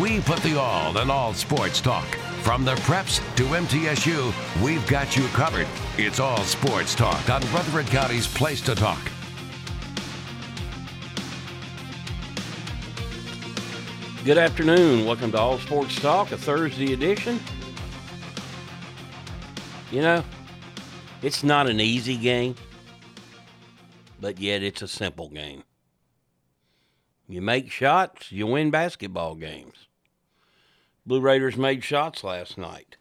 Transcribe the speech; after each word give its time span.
We 0.00 0.20
put 0.20 0.40
the 0.40 0.58
all 0.58 0.98
in 0.98 1.08
all 1.08 1.32
sports 1.34 1.80
talk. 1.80 2.04
From 2.42 2.64
the 2.64 2.74
preps 2.74 3.20
to 3.36 3.44
MTSU, 3.44 4.34
we've 4.60 4.84
got 4.88 5.16
you 5.16 5.24
covered. 5.28 5.68
It's 5.96 6.18
all 6.18 6.42
sports 6.42 6.96
talk 6.96 7.30
on 7.30 7.40
Rutherford 7.52 7.86
County's 7.86 8.26
Place 8.26 8.60
to 8.62 8.74
Talk. 8.74 8.98
Good 14.24 14.36
afternoon. 14.36 15.06
Welcome 15.06 15.30
to 15.30 15.38
All 15.38 15.60
Sports 15.60 16.00
Talk, 16.00 16.32
a 16.32 16.38
Thursday 16.38 16.92
edition. 16.92 17.38
You 19.92 20.02
know, 20.02 20.24
it's 21.22 21.44
not 21.44 21.68
an 21.68 21.78
easy 21.78 22.16
game, 22.16 22.56
but 24.20 24.40
yet 24.40 24.64
it's 24.64 24.82
a 24.82 24.88
simple 24.88 25.28
game. 25.28 25.62
You 27.28 27.40
make 27.40 27.70
shots, 27.70 28.30
you 28.30 28.46
win 28.46 28.70
basketball 28.70 29.34
games. 29.34 29.88
Blue 31.06 31.20
Raiders 31.20 31.56
made 31.56 31.82
shots 31.82 32.22
last 32.22 32.58
night. 32.58 32.96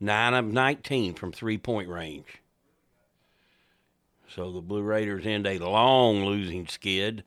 9 0.00 0.34
of 0.34 0.46
19 0.46 1.14
from 1.14 1.32
three 1.32 1.58
point 1.58 1.88
range. 1.88 2.40
So 4.28 4.52
the 4.52 4.60
Blue 4.60 4.82
Raiders 4.82 5.26
end 5.26 5.46
a 5.46 5.58
long 5.58 6.24
losing 6.24 6.66
skid, 6.66 7.24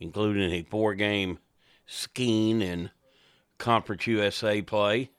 including 0.00 0.50
a 0.50 0.62
four 0.62 0.94
game 0.94 1.38
skiing 1.86 2.60
in 2.60 2.90
Conference 3.58 4.06
USA 4.08 4.60
play, 4.60 5.10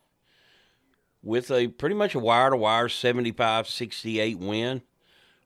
with 1.21 1.49
a 1.49 1.69
pretty 1.69 1.95
much 1.95 2.13
a 2.13 2.19
wire 2.19 2.49
to 2.49 2.57
wire 2.57 2.89
75 2.89 3.69
68 3.69 4.37
win 4.37 4.81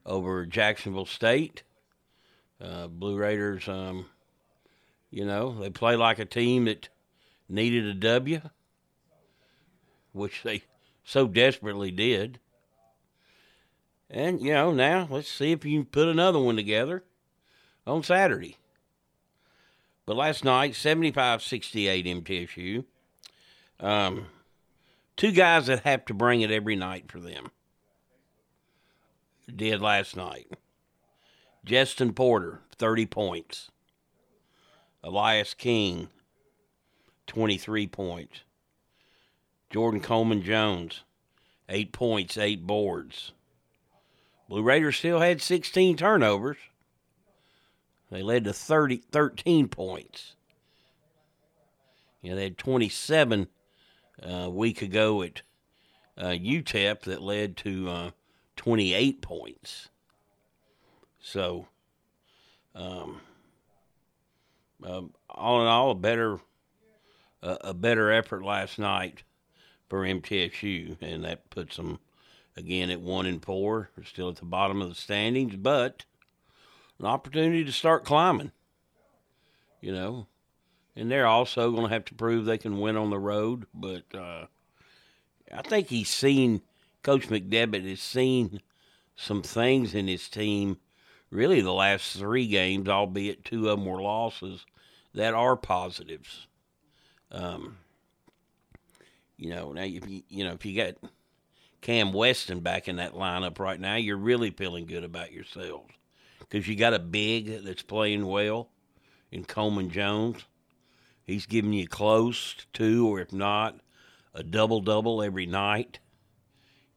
over 0.06 0.46
Jacksonville 0.46 1.06
State. 1.06 1.62
Uh, 2.60 2.88
Blue 2.88 3.16
Raiders, 3.16 3.68
um, 3.68 4.08
you 5.10 5.26
know, 5.26 5.60
they 5.60 5.70
play 5.70 5.96
like 5.96 6.20
a 6.20 6.26
team 6.26 6.66
that 6.66 6.90
needed 7.50 7.86
a 7.86 7.94
W, 7.94 8.42
which 10.14 10.44
they 10.44 10.64
so 11.04 11.28
desperately 11.28 11.92
did. 11.92 12.40
And, 14.10 14.42
you 14.42 14.54
know, 14.54 14.72
now 14.72 15.08
let's 15.10 15.30
see 15.30 15.52
if 15.52 15.66
you 15.66 15.80
can 15.80 15.86
put 15.86 16.08
another 16.08 16.40
one 16.40 16.56
together 16.56 17.04
on 17.86 18.04
Saturday. 18.04 18.58
But 20.06 20.16
last 20.16 20.46
night, 20.46 20.76
75 20.76 21.44
68 21.44 22.06
MTSU. 22.06 22.86
Um, 23.80 24.28
two 25.18 25.32
guys 25.32 25.68
that 25.68 25.82
have 25.82 26.06
to 26.06 26.14
bring 26.14 26.42
it 26.42 26.52
every 26.52 26.76
night 26.76 27.12
for 27.12 27.20
them 27.20 27.52
did 29.54 29.82
last 29.82 30.16
night. 30.16 30.48
Jestin 31.66 32.16
Porter, 32.16 32.62
30 32.78 33.06
points. 33.06 33.72
Elias 35.08 35.54
King, 35.54 36.10
23 37.28 37.88
points. 37.88 38.42
Jordan 39.70 40.02
Coleman 40.02 40.44
Jones, 40.44 41.04
8 41.70 41.94
points, 41.94 42.38
8 42.38 42.68
boards. 42.68 43.32
Blue 44.50 44.62
Raiders 44.62 44.98
still 44.98 45.22
had 45.22 45.42
16 45.42 45.96
turnovers. 45.96 46.58
They 48.12 48.22
led 48.22 48.44
to 48.44 48.54
30, 48.54 48.98
13 49.10 49.70
points. 49.70 50.36
You 52.22 52.32
know, 52.32 52.36
they 52.36 52.44
had 52.44 52.58
27 52.58 53.48
uh, 54.22 54.30
a 54.30 54.50
week 54.50 54.82
ago 54.82 55.22
at 55.22 55.42
uh, 56.18 56.32
UTEP 56.32 57.02
that 57.04 57.22
led 57.22 57.56
to 57.58 57.90
uh, 57.90 58.12
28 58.58 59.22
points. 59.22 59.88
So, 61.22 61.68
um, 62.76 63.22
um, 64.84 65.14
all 65.30 65.62
in 65.62 65.68
all, 65.68 65.92
a 65.92 65.96
better 65.96 66.40
a, 67.42 67.58
a 67.62 67.74
better 67.74 68.12
effort 68.12 68.44
last 68.44 68.80
night 68.80 69.24
for 69.90 70.02
MTSU, 70.06 70.98
and 71.02 71.24
that 71.24 71.50
puts 71.50 71.78
them 71.78 72.00
again 72.56 72.90
at 72.90 73.02
one 73.02 73.26
and 73.26 73.44
four. 73.44 73.90
They're 73.96 74.06
still 74.06 74.30
at 74.30 74.38
the 74.38 74.46
bottom 74.46 74.82
of 74.82 74.90
the 74.90 74.96
standings, 74.96 75.56
but 75.56 76.06
an 77.00 77.06
opportunity 77.06 77.64
to 77.64 77.72
start 77.72 78.06
climbing. 78.06 78.52
You 79.82 79.94
know, 79.94 80.28
and 80.96 81.12
they're 81.12 81.28
also 81.28 81.72
going 81.72 81.84
to 81.84 81.94
have 81.94 82.06
to 82.06 82.16
prove 82.16 82.46
they 82.46 82.58
can 82.58 82.80
win 82.80 82.98
on 82.98 83.12
the 83.12 83.20
road. 83.20 83.68
But 83.74 84.04
uh, 84.14 84.48
I 85.54 85.62
think 85.62 85.88
he's 85.88 86.10
seen 86.10 86.62
Coach 87.04 87.30
McDevitt 87.30 87.88
has 87.88 88.02
seen 88.02 88.62
some 89.16 89.44
things 89.44 89.94
in 89.94 90.08
his 90.08 90.28
team. 90.28 90.78
Really, 91.30 91.62
the 91.62 91.74
last 91.74 92.18
three 92.18 92.48
games, 92.48 92.88
albeit 92.88 93.44
two 93.44 93.70
of 93.70 93.78
them 93.78 93.86
were 93.86 94.02
losses, 94.02 94.66
that 95.14 95.34
are 95.34 95.58
positives. 95.58 96.48
Um, 97.32 97.78
you 99.38 99.50
know, 99.50 99.74
now 99.74 99.84
if 99.84 100.08
you 100.08 100.24
you 100.30 100.46
know 100.46 100.54
if 100.54 100.66
you 100.66 100.82
got 100.82 100.96
Cam 101.82 102.14
Weston 102.14 102.62
back 102.62 102.88
in 102.88 102.96
that 102.98 103.14
lineup 103.14 103.60
right 103.60 103.80
now, 103.80 103.96
you're 103.96 104.18
really 104.18 104.52
feeling 104.52 104.86
good 104.86 105.04
about 105.04 105.32
yourselves 105.34 105.92
because 106.40 106.68
you 106.68 106.76
got 106.76 106.94
a 106.94 107.00
big 107.00 107.64
that's 107.64 107.84
playing 107.84 108.26
well 108.26 108.70
in 109.32 109.44
Coleman 109.44 109.90
Jones. 109.90 110.46
He's 111.24 111.46
giving 111.46 111.74
you 111.74 111.88
close 111.88 112.56
to, 112.74 113.08
or 113.08 113.20
if 113.20 113.34
not, 113.34 113.76
a 114.34 114.44
double 114.44 114.82
double 114.82 115.22
every 115.22 115.46
night. 115.46 116.00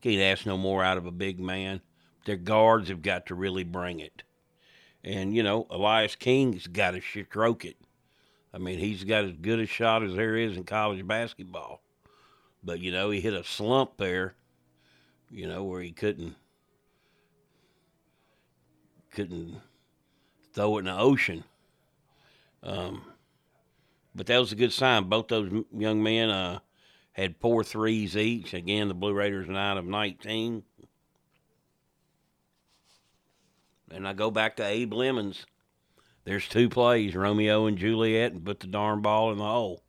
Can't 0.02 0.20
ask 0.20 0.46
no 0.46 0.56
more 0.56 0.84
out 0.84 0.98
of 0.98 1.06
a 1.06 1.10
big 1.10 1.40
man. 1.40 1.80
Their 2.30 2.36
guards 2.36 2.90
have 2.90 3.02
got 3.02 3.26
to 3.26 3.34
really 3.34 3.64
bring 3.64 3.98
it. 3.98 4.22
And, 5.02 5.34
you 5.34 5.42
know, 5.42 5.66
Elias 5.68 6.14
King's 6.14 6.68
got 6.68 6.92
to 6.92 7.00
stroke 7.00 7.64
it. 7.64 7.76
I 8.54 8.58
mean, 8.58 8.78
he's 8.78 9.02
got 9.02 9.24
as 9.24 9.32
good 9.32 9.58
a 9.58 9.66
shot 9.66 10.04
as 10.04 10.14
there 10.14 10.36
is 10.36 10.56
in 10.56 10.62
college 10.62 11.04
basketball. 11.04 11.82
But, 12.62 12.78
you 12.78 12.92
know, 12.92 13.10
he 13.10 13.20
hit 13.20 13.34
a 13.34 13.42
slump 13.42 13.96
there, 13.96 14.36
you 15.28 15.48
know, 15.48 15.64
where 15.64 15.82
he 15.82 15.90
couldn't 15.90 16.36
couldn't 19.10 19.60
throw 20.54 20.76
it 20.76 20.82
in 20.82 20.84
the 20.84 20.96
ocean. 20.96 21.42
Um, 22.62 23.02
but 24.14 24.28
that 24.28 24.38
was 24.38 24.52
a 24.52 24.54
good 24.54 24.72
sign. 24.72 25.08
Both 25.08 25.26
those 25.26 25.50
young 25.76 26.00
men 26.00 26.30
uh, 26.30 26.60
had 27.10 27.34
four 27.40 27.64
threes 27.64 28.16
each. 28.16 28.54
Again, 28.54 28.86
the 28.86 28.94
Blue 28.94 29.14
Raiders 29.14 29.48
nine 29.48 29.78
of 29.78 29.84
nineteen. 29.84 30.62
And 33.90 34.06
I 34.06 34.12
go 34.12 34.30
back 34.30 34.56
to 34.56 34.64
Abe 34.64 34.92
Lemons. 34.92 35.46
There's 36.24 36.48
two 36.48 36.68
plays, 36.68 37.14
Romeo 37.14 37.66
and 37.66 37.78
Juliet, 37.78 38.32
and 38.32 38.44
put 38.44 38.60
the 38.60 38.66
darn 38.66 39.00
ball 39.00 39.32
in 39.32 39.38
the 39.38 39.44
hole. 39.44 39.82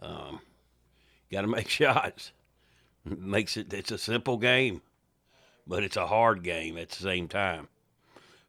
Um, 0.00 0.40
Got 1.30 1.42
to 1.42 1.46
make 1.48 1.68
shots. 1.68 2.32
Makes 3.04 3.56
it. 3.56 3.72
It's 3.72 3.92
a 3.92 3.98
simple 3.98 4.36
game, 4.36 4.82
but 5.66 5.84
it's 5.84 5.96
a 5.96 6.08
hard 6.08 6.42
game 6.42 6.76
at 6.76 6.90
the 6.90 6.96
same 6.96 7.28
time. 7.28 7.68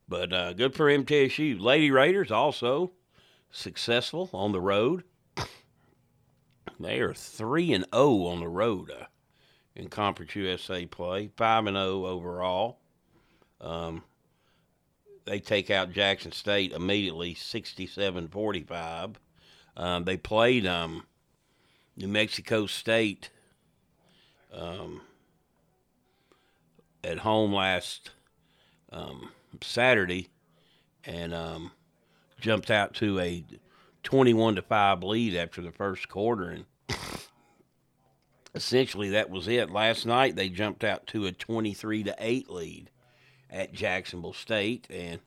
But 0.10 0.34
uh, 0.34 0.54
good 0.54 0.74
for 0.74 0.86
MTSU. 0.86 1.60
Lady 1.60 1.92
Raiders 1.92 2.32
also 2.32 2.92
successful 3.52 4.30
on 4.34 4.52
the 4.52 4.62
road. 4.62 5.04
They 6.80 7.00
are 7.00 7.14
three 7.14 7.74
and 7.74 7.86
zero 7.92 8.28
on 8.28 8.40
the 8.40 8.48
road 8.48 8.92
uh, 8.92 9.06
in 9.76 9.90
Conference 9.90 10.36
USA 10.36 10.86
play. 10.86 11.32
Five 11.36 11.66
and 11.66 11.76
zero 11.76 12.06
overall. 12.06 12.78
Um, 13.60 14.04
they 15.28 15.40
take 15.40 15.70
out 15.70 15.92
Jackson 15.92 16.32
State 16.32 16.72
immediately, 16.72 17.36
67-45. 17.36 19.16
Um, 19.76 20.06
they 20.06 20.18
played 20.18 20.66
um, 20.66 21.06
New 21.98 22.08
Mexico 22.08 22.66
State 22.66 23.30
um, 24.54 25.02
at 27.04 27.20
home 27.20 27.54
last 27.54 28.12
um, 28.92 29.30
Saturday 29.62 30.30
and 31.04 31.34
um, 31.34 31.72
jumped 32.40 32.72
out 32.72 32.94
to 32.96 33.20
a 33.20 33.44
21 34.04 34.56
to 34.56 34.62
5 34.62 35.04
lead 35.04 35.36
after 35.36 35.62
the 35.62 35.72
first 35.72 36.08
quarter 36.08 36.50
and 36.50 36.66
essentially 38.56 39.10
that 39.10 39.30
was 39.30 39.50
it. 39.50 39.70
Last 39.70 40.06
night 40.06 40.38
they 40.38 40.48
jumped 40.48 40.86
out 40.86 41.06
to 41.08 41.26
a 41.26 41.34
23 41.34 42.04
to 42.04 42.16
8 42.18 42.50
lead 42.50 42.90
at 43.50 43.74
Jacksonville 43.74 44.34
State 44.34 44.88
and 44.90 45.20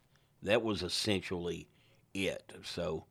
that 0.42 0.62
was 0.62 0.82
essentially 0.82 1.66
it. 2.14 2.52
So 2.64 3.04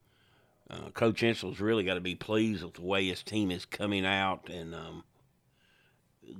uh, 0.70 0.90
Coach 0.94 1.24
Insell's 1.24 1.60
really 1.60 1.84
got 1.84 1.96
to 1.96 2.02
be 2.02 2.16
pleased 2.16 2.64
with 2.64 2.76
the 2.76 2.82
way 2.82 3.08
his 3.08 3.24
team 3.24 3.52
is 3.52 3.66
coming 3.66 4.06
out 4.06 4.50
and 4.50 4.76
um, 4.76 5.04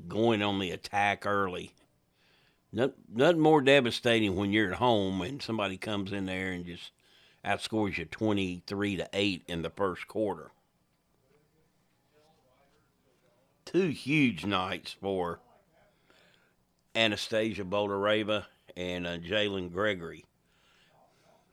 going 0.08 0.42
on 0.42 0.60
the 0.60 0.72
attack 0.72 1.26
early. 1.26 1.74
Not, 2.72 2.94
nothing 3.12 3.40
more 3.40 3.62
devastating 3.62 4.36
when 4.36 4.54
you're 4.54 4.72
at 4.72 4.78
home 4.78 5.22
and 5.22 5.42
somebody 5.42 5.78
comes 5.78 6.12
in 6.12 6.26
there 6.26 6.52
and 6.52 6.66
just 6.66 6.92
outscores 7.44 7.98
you 7.98 8.06
23 8.06 8.98
to 8.98 9.10
8 9.12 9.44
in 9.48 9.62
the 9.64 9.72
first 9.72 10.08
quarter. 10.08 10.52
Two 13.66 13.90
huge 13.90 14.46
nights 14.46 14.96
for 15.00 15.40
Anastasia 16.96 17.64
Boldyreva 17.64 18.46
and 18.80 19.06
uh, 19.06 19.18
Jalynn 19.18 19.72
Gregory. 19.72 20.24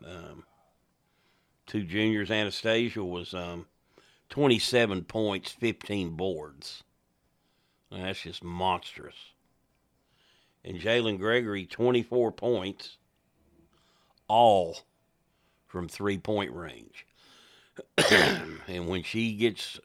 Um, 0.07 0.45
two 1.67 1.83
juniors. 1.83 2.31
Anastasia 2.31 3.03
was 3.03 3.35
um, 3.35 3.67
27 4.29 5.03
points, 5.05 5.51
15 5.51 6.11
boards. 6.11 6.85
That's 7.91 8.23
just 8.23 8.45
monstrous. 8.45 9.17
And 10.65 10.81
Jalynn 10.81 11.19
Gregory, 11.19 11.67
24 11.67 12.31
points, 12.31 12.97
all 14.29 14.79
from 15.67 15.89
three 15.89 16.19
point 16.19 16.53
range. 16.53 17.07
and 18.69 18.87
when 18.89 19.03
she 19.03 19.35
gets 19.35 19.81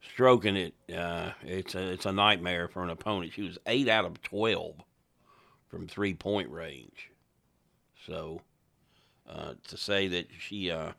stroking 0.00 0.56
it, 0.56 0.74
uh, 0.94 1.30
it's 1.42 1.74
a 1.74 1.92
it's 1.92 2.06
a 2.06 2.12
nightmare 2.12 2.68
for 2.68 2.82
an 2.82 2.90
opponent. 2.90 3.32
She 3.32 3.42
was 3.42 3.58
eight 3.66 3.88
out 3.88 4.04
of 4.04 4.20
twelve 4.22 4.74
from 5.76 5.86
three 5.86 6.14
point 6.14 6.50
range. 6.50 7.10
So 8.06 8.40
uh, 9.28 9.54
to 9.68 9.76
say 9.76 10.08
that 10.08 10.28
she 10.38 10.70
uh, 10.70 10.92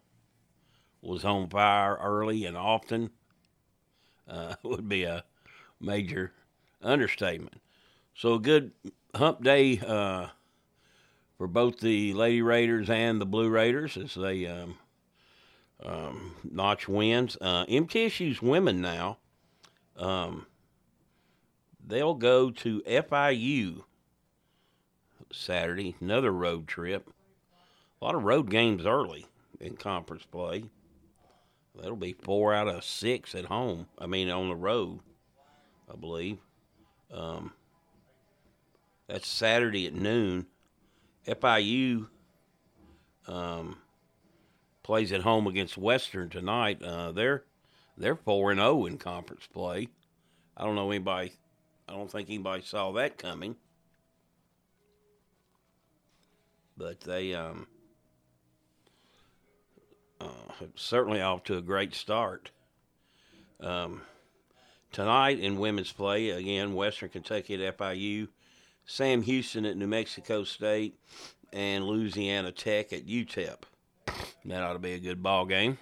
was 1.01 1.25
on 1.25 1.49
fire 1.49 1.97
early 1.99 2.45
and 2.45 2.55
often 2.55 3.09
uh, 4.29 4.53
would 4.63 4.87
be 4.87 5.03
a 5.03 5.23
major 5.81 6.31
understatement. 6.83 7.59
So 8.13 8.35
a 8.35 8.39
good 8.39 8.71
hump 9.15 9.43
day 9.43 9.79
uh, 9.79 10.27
for 11.39 11.47
both 11.47 11.79
the 11.79 12.13
Lady 12.13 12.43
Raiders 12.43 12.87
and 12.87 13.19
the 13.19 13.25
Blue 13.25 13.49
Raiders 13.49 13.97
as 13.97 14.13
they 14.13 14.45
um, 14.45 14.77
um, 15.83 16.35
notch 16.43 16.87
wins. 16.87 17.35
Uh, 17.41 17.65
MTSU's 17.65 18.43
women 18.43 18.79
now, 18.79 19.17
um, 19.97 20.45
they'll 21.83 22.13
go 22.13 22.51
to 22.51 22.81
FIU 22.81 23.81
Saturday, 25.31 25.95
another 25.99 26.31
road 26.31 26.67
trip. 26.67 27.09
A 28.01 28.05
lot 28.05 28.15
of 28.15 28.23
road 28.23 28.49
games 28.49 28.85
early 28.85 29.25
in 29.59 29.75
conference 29.75 30.25
play. 30.25 30.65
That'll 31.75 31.95
be 31.95 32.13
four 32.13 32.53
out 32.53 32.67
of 32.67 32.83
six 32.83 33.35
at 33.35 33.45
home. 33.45 33.87
I 33.99 34.07
mean, 34.07 34.29
on 34.29 34.49
the 34.49 34.55
road, 34.55 34.99
I 35.91 35.95
believe. 35.95 36.39
Um, 37.11 37.53
that's 39.07 39.27
Saturday 39.27 39.87
at 39.87 39.93
noon. 39.93 40.47
FIU 41.27 42.07
um, 43.27 43.77
plays 44.83 45.11
at 45.11 45.21
home 45.21 45.47
against 45.47 45.77
Western 45.77 46.29
tonight. 46.29 46.81
Uh, 46.81 47.11
they're 47.11 47.43
they're 47.97 48.15
four 48.15 48.51
and 48.51 48.59
zero 48.59 48.71
oh 48.71 48.85
in 48.85 48.97
conference 48.97 49.47
play. 49.51 49.89
I 50.55 50.63
don't 50.63 50.75
know 50.75 50.91
anybody. 50.91 51.33
I 51.87 51.93
don't 51.93 52.11
think 52.11 52.29
anybody 52.29 52.63
saw 52.63 52.91
that 52.93 53.17
coming. 53.17 53.55
But 56.77 57.01
they 57.01 57.33
um, 57.33 57.67
uh, 60.21 60.25
certainly 60.75 61.21
off 61.21 61.43
to 61.45 61.57
a 61.57 61.61
great 61.61 61.95
start. 61.95 62.51
Um, 63.59 64.01
tonight 64.91 65.39
in 65.39 65.57
women's 65.57 65.91
play, 65.91 66.29
again, 66.29 66.75
Western 66.75 67.09
Kentucky 67.09 67.55
at 67.65 67.77
FIU, 67.77 68.27
Sam 68.85 69.23
Houston 69.23 69.65
at 69.65 69.77
New 69.77 69.87
Mexico 69.87 70.43
State, 70.43 70.99
and 71.51 71.85
Louisiana 71.85 72.51
Tech 72.51 72.93
at 72.93 73.07
UTEP. 73.07 73.63
That 74.45 74.63
ought 74.63 74.73
to 74.73 74.79
be 74.79 74.93
a 74.93 74.99
good 74.99 75.21
ball 75.21 75.45
game. 75.45 75.77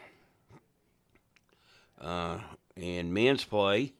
Uh, 2.00 2.39
in 2.75 3.13
men's 3.13 3.44
play, 3.44 3.94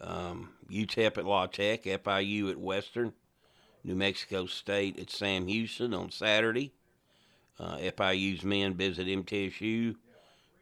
um, 0.00 0.50
UTEP 0.70 1.18
at 1.18 1.24
La 1.24 1.46
Tech, 1.46 1.84
FIU 1.84 2.50
at 2.50 2.58
Western, 2.58 3.12
New 3.86 3.94
Mexico 3.94 4.46
State 4.46 4.98
at 4.98 5.10
Sam 5.10 5.46
Houston 5.46 5.94
on 5.94 6.10
Saturday. 6.10 6.72
Uh, 7.58 7.78
FIU's 7.78 8.42
men 8.42 8.74
visit 8.74 9.06
MTSU, 9.06 9.94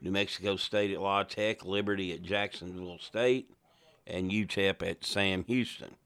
New 0.02 0.10
Mexico 0.10 0.56
State 0.56 0.92
at 0.92 1.00
La 1.00 1.22
Tech, 1.22 1.64
Liberty 1.64 2.12
at 2.12 2.22
Jacksonville 2.22 2.98
State, 2.98 3.50
and 4.06 4.30
UTEP 4.30 4.88
at 4.88 5.04
Sam 5.06 5.42
Houston. 5.48 5.96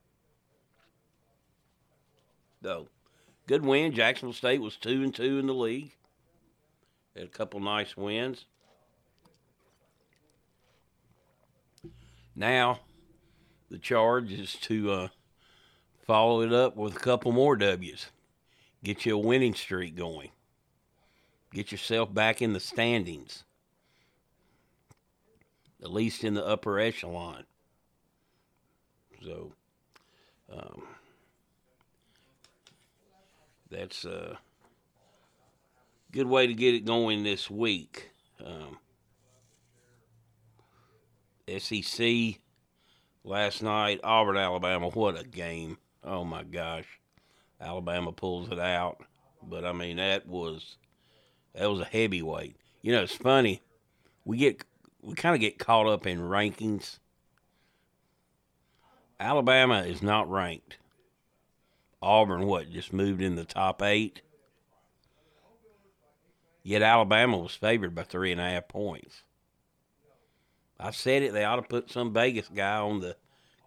Though, 2.61 2.87
good 3.47 3.65
win. 3.65 3.91
Jacksonville 3.91 4.33
State 4.33 4.61
was 4.61 4.77
two 4.77 5.03
and 5.03 5.13
two 5.13 5.39
in 5.39 5.47
the 5.47 5.53
league. 5.53 5.91
Had 7.17 7.25
a 7.25 7.27
couple 7.27 7.59
nice 7.59 7.97
wins. 7.97 8.45
Now, 12.33 12.79
the 13.69 13.77
charge 13.77 14.31
is 14.31 14.53
to 14.61 14.91
uh, 14.91 15.07
follow 16.09 16.41
it 16.41 16.51
up 16.51 16.75
with 16.75 16.95
a 16.95 16.99
couple 16.99 17.31
more 17.31 17.55
W's. 17.55 18.07
Get 18.83 19.05
you 19.05 19.13
a 19.13 19.19
winning 19.19 19.53
streak 19.53 19.95
going. 19.95 20.31
Get 21.53 21.71
yourself 21.71 22.11
back 22.11 22.41
in 22.41 22.53
the 22.53 22.59
standings, 22.59 23.43
at 25.83 25.93
least 25.93 26.23
in 26.23 26.33
the 26.33 26.43
upper 26.43 26.79
echelon. 26.79 27.43
So, 29.23 29.51
um, 30.51 30.81
that's 33.69 34.03
a 34.03 34.39
good 36.11 36.25
way 36.25 36.47
to 36.47 36.55
get 36.55 36.73
it 36.73 36.85
going 36.85 37.21
this 37.21 37.51
week. 37.51 38.09
Um, 38.43 38.79
SEC 41.59 42.39
last 43.23 43.61
night, 43.61 43.99
Auburn, 44.03 44.37
Alabama. 44.37 44.89
What 44.89 45.19
a 45.19 45.23
game! 45.23 45.77
Oh 46.03 46.23
my 46.23 46.43
gosh, 46.43 46.85
Alabama 47.59 48.11
pulls 48.11 48.51
it 48.51 48.59
out. 48.59 49.03
But 49.41 49.65
I 49.65 49.71
mean, 49.71 49.97
that 49.97 50.27
was 50.27 50.77
that 51.53 51.69
was 51.69 51.79
a 51.79 51.85
heavyweight. 51.85 52.55
You 52.81 52.93
know, 52.93 53.03
it's 53.03 53.15
funny. 53.15 53.61
We 54.25 54.37
get 54.37 54.63
we 55.01 55.13
kind 55.15 55.35
of 55.35 55.41
get 55.41 55.59
caught 55.59 55.87
up 55.87 56.05
in 56.05 56.19
rankings. 56.19 56.99
Alabama 59.19 59.81
is 59.81 60.01
not 60.01 60.29
ranked. 60.29 60.77
Auburn, 62.01 62.45
what, 62.45 62.71
just 62.71 62.93
moved 62.93 63.21
in 63.21 63.35
the 63.35 63.43
top 63.43 63.81
eight? 63.81 64.21
Yet 66.63 66.81
Alabama 66.81 67.37
was 67.37 67.53
favored 67.53 67.93
by 67.93 68.03
three 68.03 68.31
and 68.31 68.39
a 68.39 68.49
half 68.49 68.67
points. 68.69 69.23
I 70.79 70.91
said 70.91 71.23
it, 71.23 71.33
they 71.33 71.43
ought 71.43 71.57
to 71.57 71.61
put 71.61 71.91
some 71.91 72.13
Vegas 72.13 72.47
guy 72.47 72.77
on 72.77 73.01
the 73.01 73.17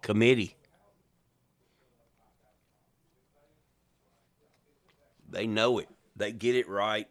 committee. 0.01 0.55
They 5.33 5.47
know 5.47 5.79
it, 5.79 5.89
they 6.15 6.31
get 6.31 6.55
it 6.55 6.69
right 6.69 7.07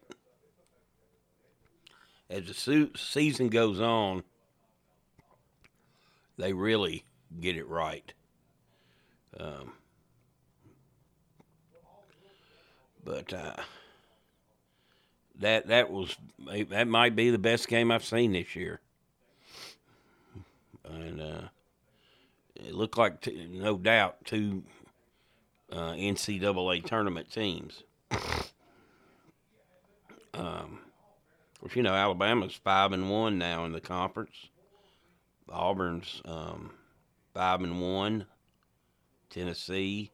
as 2.32 2.46
the 2.46 2.90
season 2.96 3.48
goes 3.48 3.80
on, 3.80 4.24
they 6.38 6.52
really 6.52 7.04
get 7.40 7.56
it 7.56 7.68
right. 7.68 8.12
Um, 9.38 9.72
but 13.04 13.32
uh, 13.32 13.56
that 15.40 15.66
that 15.68 15.90
was 15.90 16.16
that 16.70 16.88
might 16.88 17.14
be 17.14 17.30
the 17.30 17.38
best 17.38 17.68
game 17.68 17.90
I've 17.90 18.04
seen 18.04 18.32
this 18.32 18.56
year, 18.56 18.80
and 20.84 21.20
uh, 21.20 21.42
it 22.54 22.74
looked 22.74 22.96
like 22.96 23.20
t- 23.20 23.48
no 23.50 23.76
doubt 23.76 24.24
two 24.24 24.62
uh, 25.70 25.92
NCAA 25.92 26.84
tournament 26.84 27.30
teams. 27.30 27.82
Um, 30.34 30.78
course, 31.62 31.76
you 31.76 31.82
know 31.82 31.94
Alabama's 31.94 32.54
five 32.54 32.92
and 32.92 33.08
one 33.08 33.38
now 33.38 33.64
in 33.64 33.72
the 33.72 33.80
conference. 33.80 34.48
Auburn's 35.48 36.20
um, 36.24 36.70
five 37.34 37.60
and 37.60 37.80
one. 37.80 38.26
Tennessee 39.30 40.10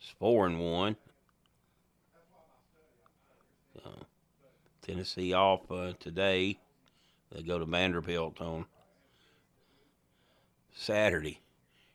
It's 0.00 0.10
four 0.18 0.46
and 0.46 0.60
one. 0.60 0.96
Uh, 3.84 4.04
Tennessee 4.82 5.32
off 5.32 5.70
uh, 5.70 5.92
today. 5.98 6.58
They 7.32 7.42
go 7.42 7.58
to 7.58 7.64
Vanderbilt 7.64 8.40
on 8.40 8.66
Saturday. 10.72 11.40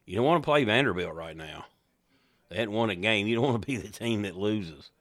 You 0.06 0.18
don't 0.18 0.26
want 0.26 0.44
to 0.44 0.46
play 0.46 0.64
Vanderbilt 0.66 1.16
right 1.16 1.38
now. 1.38 1.66
They 2.50 2.58
hadn't 2.58 2.74
won 2.74 2.90
a 2.90 2.96
game. 2.96 3.28
You 3.28 3.36
don't 3.36 3.46
want 3.46 3.62
to 3.62 3.66
be 3.66 3.78
the 3.78 3.88
team 3.88 4.24
that 4.24 4.36
loses 4.36 4.92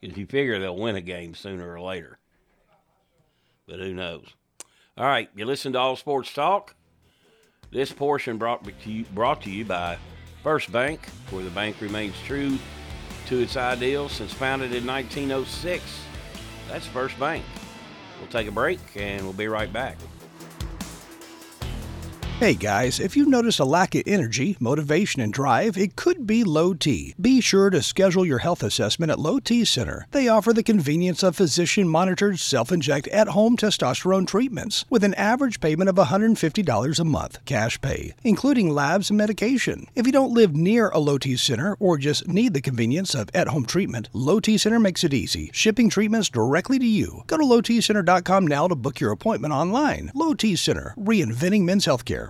because 0.00 0.16
you 0.16 0.26
figure 0.26 0.58
they'll 0.58 0.76
win 0.76 0.96
a 0.96 1.00
game 1.00 1.34
sooner 1.34 1.72
or 1.72 1.80
later. 1.80 2.18
But 3.66 3.80
who 3.80 3.94
knows? 3.94 4.26
All 4.96 5.06
right, 5.06 5.28
you 5.34 5.44
listen 5.44 5.72
to 5.74 5.78
All 5.78 5.96
Sports 5.96 6.32
Talk. 6.32 6.74
This 7.70 7.92
portion 7.92 8.36
brought 8.36 8.64
to 8.64 8.90
you, 8.90 9.04
brought 9.14 9.42
to 9.42 9.50
you 9.50 9.64
by 9.64 9.96
First 10.42 10.72
Bank, 10.72 11.08
where 11.30 11.44
the 11.44 11.50
bank 11.50 11.76
remains 11.80 12.14
true 12.26 12.58
to 13.26 13.38
its 13.38 13.56
ideals 13.56 14.12
since 14.12 14.32
founded 14.32 14.74
in 14.74 14.86
1906. 14.86 15.82
That's 16.68 16.86
First 16.86 17.18
Bank. 17.18 17.44
We'll 18.18 18.28
take 18.28 18.48
a 18.48 18.52
break 18.52 18.80
and 18.96 19.22
we'll 19.22 19.32
be 19.32 19.46
right 19.46 19.72
back. 19.72 19.96
Hey 22.40 22.54
guys, 22.54 22.98
if 23.00 23.18
you 23.18 23.26
notice 23.26 23.58
a 23.58 23.66
lack 23.66 23.94
of 23.94 24.04
energy, 24.06 24.56
motivation, 24.58 25.20
and 25.20 25.30
drive, 25.30 25.76
it 25.76 25.94
could 25.94 26.26
be 26.26 26.42
low 26.42 26.72
T. 26.72 27.14
Be 27.20 27.42
sure 27.42 27.68
to 27.68 27.82
schedule 27.82 28.24
your 28.24 28.38
health 28.38 28.62
assessment 28.62 29.12
at 29.12 29.18
Low 29.18 29.40
T 29.40 29.62
Center. 29.66 30.06
They 30.12 30.26
offer 30.26 30.54
the 30.54 30.62
convenience 30.62 31.22
of 31.22 31.36
physician 31.36 31.86
monitored, 31.86 32.38
self 32.38 32.72
inject 32.72 33.08
at 33.08 33.28
home 33.28 33.58
testosterone 33.58 34.26
treatments 34.26 34.86
with 34.88 35.04
an 35.04 35.12
average 35.16 35.60
payment 35.60 35.90
of 35.90 35.96
$150 35.96 36.98
a 36.98 37.04
month, 37.04 37.44
cash 37.44 37.78
pay, 37.82 38.14
including 38.24 38.70
labs 38.70 39.10
and 39.10 39.18
medication. 39.18 39.86
If 39.94 40.06
you 40.06 40.12
don't 40.12 40.32
live 40.32 40.56
near 40.56 40.88
a 40.88 40.98
Low 40.98 41.18
T 41.18 41.36
Center 41.36 41.76
or 41.78 41.98
just 41.98 42.26
need 42.26 42.54
the 42.54 42.62
convenience 42.62 43.14
of 43.14 43.28
at 43.34 43.48
home 43.48 43.66
treatment, 43.66 44.08
Low 44.14 44.40
T 44.40 44.56
Center 44.56 44.80
makes 44.80 45.04
it 45.04 45.12
easy, 45.12 45.50
shipping 45.52 45.90
treatments 45.90 46.30
directly 46.30 46.78
to 46.78 46.86
you. 46.86 47.22
Go 47.26 47.36
to 47.36 47.44
lowtcenter.com 47.44 48.46
now 48.46 48.66
to 48.66 48.74
book 48.74 48.98
your 48.98 49.12
appointment 49.12 49.52
online. 49.52 50.10
Low 50.14 50.32
T 50.32 50.56
Center, 50.56 50.94
reinventing 50.96 51.64
men's 51.64 51.84
healthcare. 51.84 52.29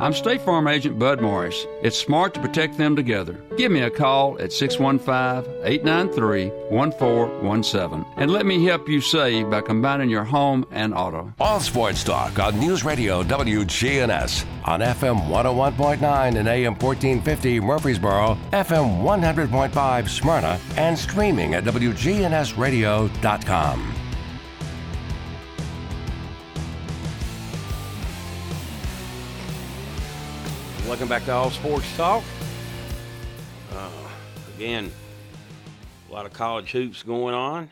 I'm 0.00 0.12
State 0.12 0.40
Farm 0.40 0.66
Agent 0.66 0.98
Bud 0.98 1.20
Morris. 1.20 1.68
It's 1.80 1.96
smart 1.96 2.34
to 2.34 2.40
protect 2.40 2.76
them 2.76 2.96
together. 2.96 3.40
Give 3.56 3.70
me 3.70 3.82
a 3.82 3.90
call 3.90 4.36
at 4.40 4.52
615 4.52 5.64
893 5.64 6.48
1417 6.68 8.04
and 8.16 8.32
let 8.32 8.44
me 8.44 8.64
help 8.64 8.88
you 8.88 9.00
save 9.00 9.48
by 9.50 9.60
combining 9.60 10.10
your 10.10 10.24
home 10.24 10.66
and 10.72 10.92
auto. 10.94 11.32
All 11.38 11.60
Sports 11.60 12.02
Talk 12.02 12.40
on 12.40 12.58
News 12.58 12.84
Radio 12.84 13.22
WGNS 13.22 14.44
on 14.64 14.80
FM 14.80 15.28
101.9 15.28 16.36
and 16.36 16.48
AM 16.48 16.74
1450 16.74 17.60
Murfreesboro, 17.60 18.36
FM 18.52 19.00
100.5 19.02 20.08
Smyrna, 20.08 20.58
and 20.76 20.98
streaming 20.98 21.54
at 21.54 21.62
WGNSradio.com. 21.64 23.94
Welcome 30.94 31.08
back 31.08 31.24
to 31.24 31.32
All 31.32 31.50
Sports 31.50 31.96
Talk. 31.96 32.22
Uh, 33.72 33.90
again, 34.56 34.92
a 36.08 36.12
lot 36.12 36.24
of 36.24 36.32
college 36.32 36.70
hoops 36.70 37.02
going 37.02 37.34
on. 37.34 37.68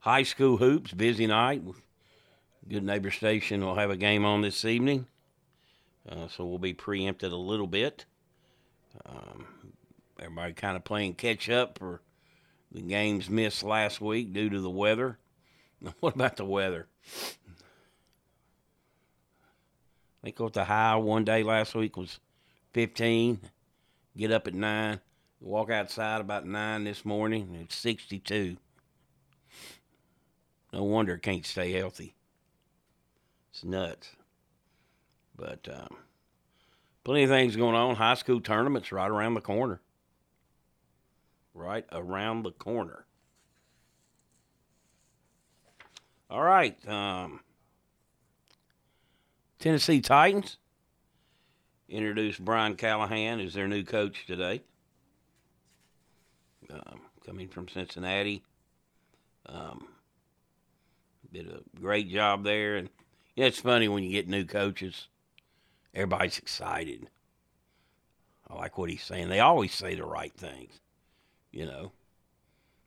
High 0.00 0.24
school 0.24 0.58
hoops, 0.58 0.92
busy 0.92 1.26
night. 1.26 1.62
Good 2.68 2.84
Neighbor 2.84 3.10
Station 3.10 3.64
will 3.64 3.76
have 3.76 3.88
a 3.88 3.96
game 3.96 4.26
on 4.26 4.42
this 4.42 4.66
evening, 4.66 5.06
uh, 6.06 6.28
so 6.28 6.44
we'll 6.44 6.58
be 6.58 6.74
preempted 6.74 7.32
a 7.32 7.36
little 7.36 7.66
bit. 7.66 8.04
Um, 9.06 9.46
everybody 10.20 10.52
kind 10.52 10.76
of 10.76 10.84
playing 10.84 11.14
catch 11.14 11.48
up 11.48 11.78
for 11.78 12.02
the 12.70 12.82
games 12.82 13.30
missed 13.30 13.62
last 13.62 14.02
week 14.02 14.34
due 14.34 14.50
to 14.50 14.60
the 14.60 14.68
weather. 14.68 15.16
What 16.00 16.14
about 16.14 16.36
the 16.36 16.44
weather? 16.44 16.88
I 20.26 20.32
what 20.38 20.54
the 20.54 20.64
high 20.64 20.96
one 20.96 21.24
day 21.24 21.44
last 21.44 21.76
week 21.76 21.96
was 21.96 22.18
15. 22.72 23.38
Get 24.16 24.32
up 24.32 24.48
at 24.48 24.54
9. 24.54 25.00
Walk 25.40 25.70
outside 25.70 26.20
about 26.20 26.44
9 26.44 26.82
this 26.82 27.04
morning. 27.04 27.56
It's 27.62 27.76
62. 27.76 28.56
No 30.72 30.82
wonder 30.82 31.14
it 31.14 31.22
can't 31.22 31.46
stay 31.46 31.70
healthy. 31.70 32.16
It's 33.52 33.62
nuts. 33.62 34.16
But 35.36 35.68
um, 35.72 35.96
plenty 37.04 37.22
of 37.22 37.30
things 37.30 37.54
going 37.54 37.76
on. 37.76 37.94
High 37.94 38.14
school 38.14 38.40
tournaments 38.40 38.90
right 38.90 39.10
around 39.10 39.34
the 39.34 39.40
corner. 39.40 39.80
Right 41.54 41.86
around 41.92 42.42
the 42.42 42.50
corner. 42.50 43.06
All 46.28 46.42
right. 46.42 46.76
Um, 46.88 47.40
Tennessee 49.58 50.00
Titans 50.00 50.58
introduced 51.88 52.44
Brian 52.44 52.76
Callahan 52.76 53.40
as 53.40 53.54
their 53.54 53.68
new 53.68 53.84
coach 53.84 54.26
today. 54.26 54.62
Um, 56.70 57.00
coming 57.24 57.48
from 57.48 57.68
Cincinnati. 57.68 58.42
Um, 59.46 59.88
did 61.32 61.48
a 61.48 61.60
great 61.80 62.08
job 62.08 62.44
there. 62.44 62.76
And 62.76 62.88
yeah, 63.34 63.46
it's 63.46 63.60
funny 63.60 63.88
when 63.88 64.02
you 64.02 64.10
get 64.10 64.28
new 64.28 64.44
coaches, 64.44 65.08
everybody's 65.94 66.38
excited. 66.38 67.08
I 68.48 68.54
like 68.54 68.78
what 68.78 68.90
he's 68.90 69.02
saying. 69.02 69.28
They 69.28 69.40
always 69.40 69.74
say 69.74 69.94
the 69.94 70.04
right 70.04 70.32
things, 70.34 70.80
you 71.50 71.66
know. 71.66 71.92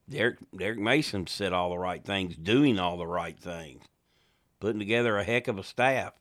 Derek 0.09 0.37
Derek 0.55 0.79
Mason 0.79 1.27
said 1.27 1.53
all 1.53 1.69
the 1.69 1.77
right 1.77 2.03
things, 2.03 2.35
doing 2.35 2.79
all 2.79 2.97
the 2.97 3.05
right 3.05 3.37
things, 3.37 3.83
putting 4.59 4.79
together 4.79 5.17
a 5.17 5.23
heck 5.23 5.47
of 5.47 5.59
a 5.59 5.63
staff. 5.63 6.13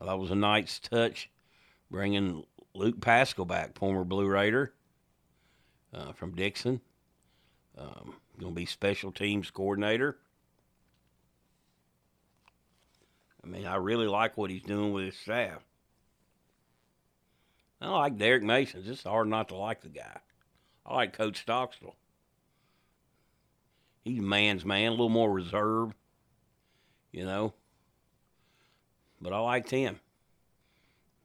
That 0.00 0.18
was 0.18 0.30
a 0.30 0.36
nice 0.36 0.78
touch, 0.78 1.30
bringing 1.90 2.44
Luke 2.74 3.00
Pascal 3.00 3.44
back, 3.44 3.76
former 3.76 4.04
Blue 4.04 4.26
Raider 4.26 4.72
uh, 5.92 6.12
from 6.12 6.34
Dixon. 6.34 6.80
Um, 7.76 8.14
going 8.38 8.52
to 8.52 8.56
be 8.56 8.66
special 8.66 9.12
teams 9.12 9.50
coordinator. 9.50 10.18
I 13.44 13.46
mean, 13.46 13.66
I 13.66 13.76
really 13.76 14.06
like 14.06 14.36
what 14.36 14.50
he's 14.50 14.62
doing 14.62 14.92
with 14.92 15.04
his 15.04 15.16
staff. 15.16 15.62
I 17.80 17.88
like 17.88 18.18
Derek 18.18 18.42
Mason. 18.42 18.82
It's 18.86 19.04
hard 19.04 19.28
not 19.28 19.48
to 19.48 19.56
like 19.56 19.80
the 19.80 19.88
guy. 19.88 20.18
I 20.84 20.94
like 20.94 21.12
Coach 21.14 21.40
Stockstill. 21.40 21.96
He's 24.04 24.18
a 24.18 24.22
man's 24.22 24.64
man, 24.64 24.88
a 24.88 24.90
little 24.90 25.08
more 25.08 25.32
reserved, 25.32 25.94
you 27.12 27.24
know. 27.24 27.54
But 29.20 29.32
I 29.32 29.38
liked 29.38 29.70
him. 29.70 30.00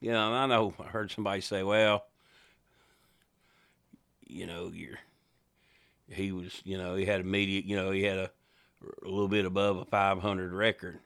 You 0.01 0.11
know, 0.11 0.33
I 0.33 0.45
know 0.45 0.73
I 0.79 0.83
heard 0.83 1.11
somebody 1.11 1.41
say, 1.41 1.63
well, 1.63 2.05
you 4.27 4.45
know, 4.45 4.69
you're 4.73 4.99
he 6.07 6.31
was, 6.31 6.61
you 6.63 6.77
know, 6.77 6.95
he 6.95 7.05
had 7.05 7.21
a 7.21 7.23
media, 7.23 7.61
you 7.65 7.75
know, 7.75 7.91
he 7.91 8.03
had 8.03 8.17
a, 8.17 8.31
a 9.03 9.09
little 9.09 9.27
bit 9.27 9.45
above 9.45 9.77
a 9.77 9.85
500 9.85 10.53
record. 10.53 10.99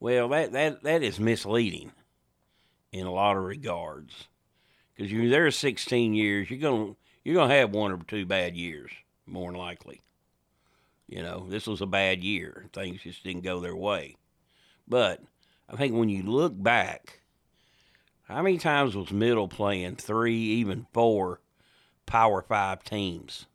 Well, 0.00 0.28
that 0.30 0.52
that 0.52 0.82
that 0.82 1.02
is 1.02 1.20
misleading 1.20 1.92
in 2.92 3.06
a 3.06 3.12
lot 3.12 3.36
of 3.36 3.44
regards, 3.44 4.26
because 4.94 5.12
you're 5.12 5.28
there 5.28 5.50
16 5.50 6.14
years, 6.14 6.50
you're 6.50 6.58
gonna 6.58 6.94
you're 7.22 7.34
gonna 7.34 7.54
have 7.54 7.70
one 7.70 7.92
or 7.92 7.98
two 8.08 8.24
bad 8.24 8.56
years, 8.56 8.90
more 9.26 9.50
than 9.50 9.60
likely. 9.60 10.00
You 11.06 11.22
know, 11.22 11.46
this 11.48 11.66
was 11.66 11.80
a 11.80 11.86
bad 11.86 12.24
year. 12.24 12.66
Things 12.72 13.02
just 13.02 13.24
didn't 13.24 13.44
go 13.44 13.60
their 13.60 13.76
way. 13.76 14.16
But 14.88 15.20
I 15.70 15.76
think 15.76 15.94
when 15.94 16.08
you 16.08 16.22
look 16.22 16.60
back, 16.60 17.20
how 18.24 18.42
many 18.42 18.58
times 18.58 18.96
was 18.96 19.12
Middle 19.12 19.48
playing 19.48 19.96
three, 19.96 20.36
even 20.36 20.86
four 20.92 21.40
Power 22.06 22.42
Five 22.42 22.82
teams? 22.82 23.46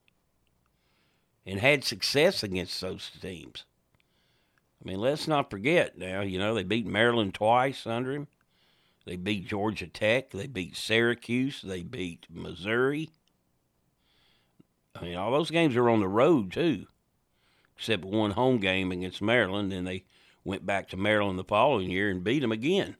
and 1.45 1.59
had 1.59 1.83
success 1.83 2.43
against 2.43 2.81
those 2.81 3.11
teams. 3.21 3.65
I 4.83 4.89
mean, 4.89 4.99
let's 4.99 5.27
not 5.27 5.49
forget 5.49 5.97
now, 5.97 6.21
you 6.21 6.39
know, 6.39 6.53
they 6.53 6.63
beat 6.63 6.87
Maryland 6.87 7.33
twice 7.33 7.85
under 7.85 8.13
him. 8.13 8.27
They 9.05 9.15
beat 9.15 9.47
Georgia 9.47 9.87
Tech. 9.87 10.31
They 10.31 10.47
beat 10.47 10.75
Syracuse. 10.75 11.61
They 11.61 11.83
beat 11.83 12.25
Missouri. 12.29 13.11
I 14.95 15.03
mean, 15.03 15.15
all 15.15 15.31
those 15.31 15.51
games 15.51 15.75
are 15.75 15.89
on 15.89 15.99
the 15.99 16.07
road, 16.07 16.51
too, 16.51 16.87
except 17.77 18.03
one 18.03 18.31
home 18.31 18.57
game 18.57 18.91
against 18.91 19.21
Maryland. 19.21 19.71
and 19.71 19.85
they 19.85 20.05
went 20.45 20.65
back 20.65 20.89
to 20.89 20.97
Maryland 20.97 21.37
the 21.37 21.43
following 21.43 21.89
year 21.89 22.09
and 22.09 22.23
beat 22.23 22.39
them 22.39 22.51
again. 22.51 22.95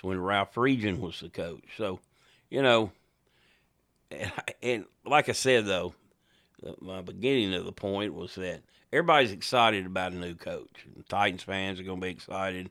So 0.00 0.08
when 0.08 0.20
Ralph 0.20 0.54
Friedgen 0.54 1.00
was 1.00 1.20
the 1.20 1.28
coach. 1.28 1.64
So, 1.76 2.00
you 2.48 2.62
know, 2.62 2.92
and 4.62 4.86
like 5.04 5.28
I 5.28 5.32
said, 5.32 5.66
though, 5.66 5.94
my 6.80 7.02
beginning 7.02 7.52
of 7.54 7.64
the 7.64 7.72
point 7.72 8.14
was 8.14 8.36
that 8.36 8.62
everybody's 8.92 9.32
excited 9.32 9.84
about 9.84 10.12
a 10.12 10.16
new 10.16 10.34
coach. 10.34 10.86
And 10.94 11.06
Titans 11.08 11.42
fans 11.42 11.80
are 11.80 11.84
going 11.84 12.00
to 12.00 12.06
be 12.06 12.12
excited 12.12 12.70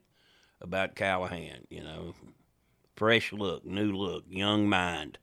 about 0.62 0.96
Callahan. 0.96 1.68
You 1.70 1.84
know, 1.84 2.16
fresh 2.96 3.34
look, 3.34 3.66
new 3.66 3.92
look, 3.92 4.24
young 4.30 4.70
mind. 4.70 5.18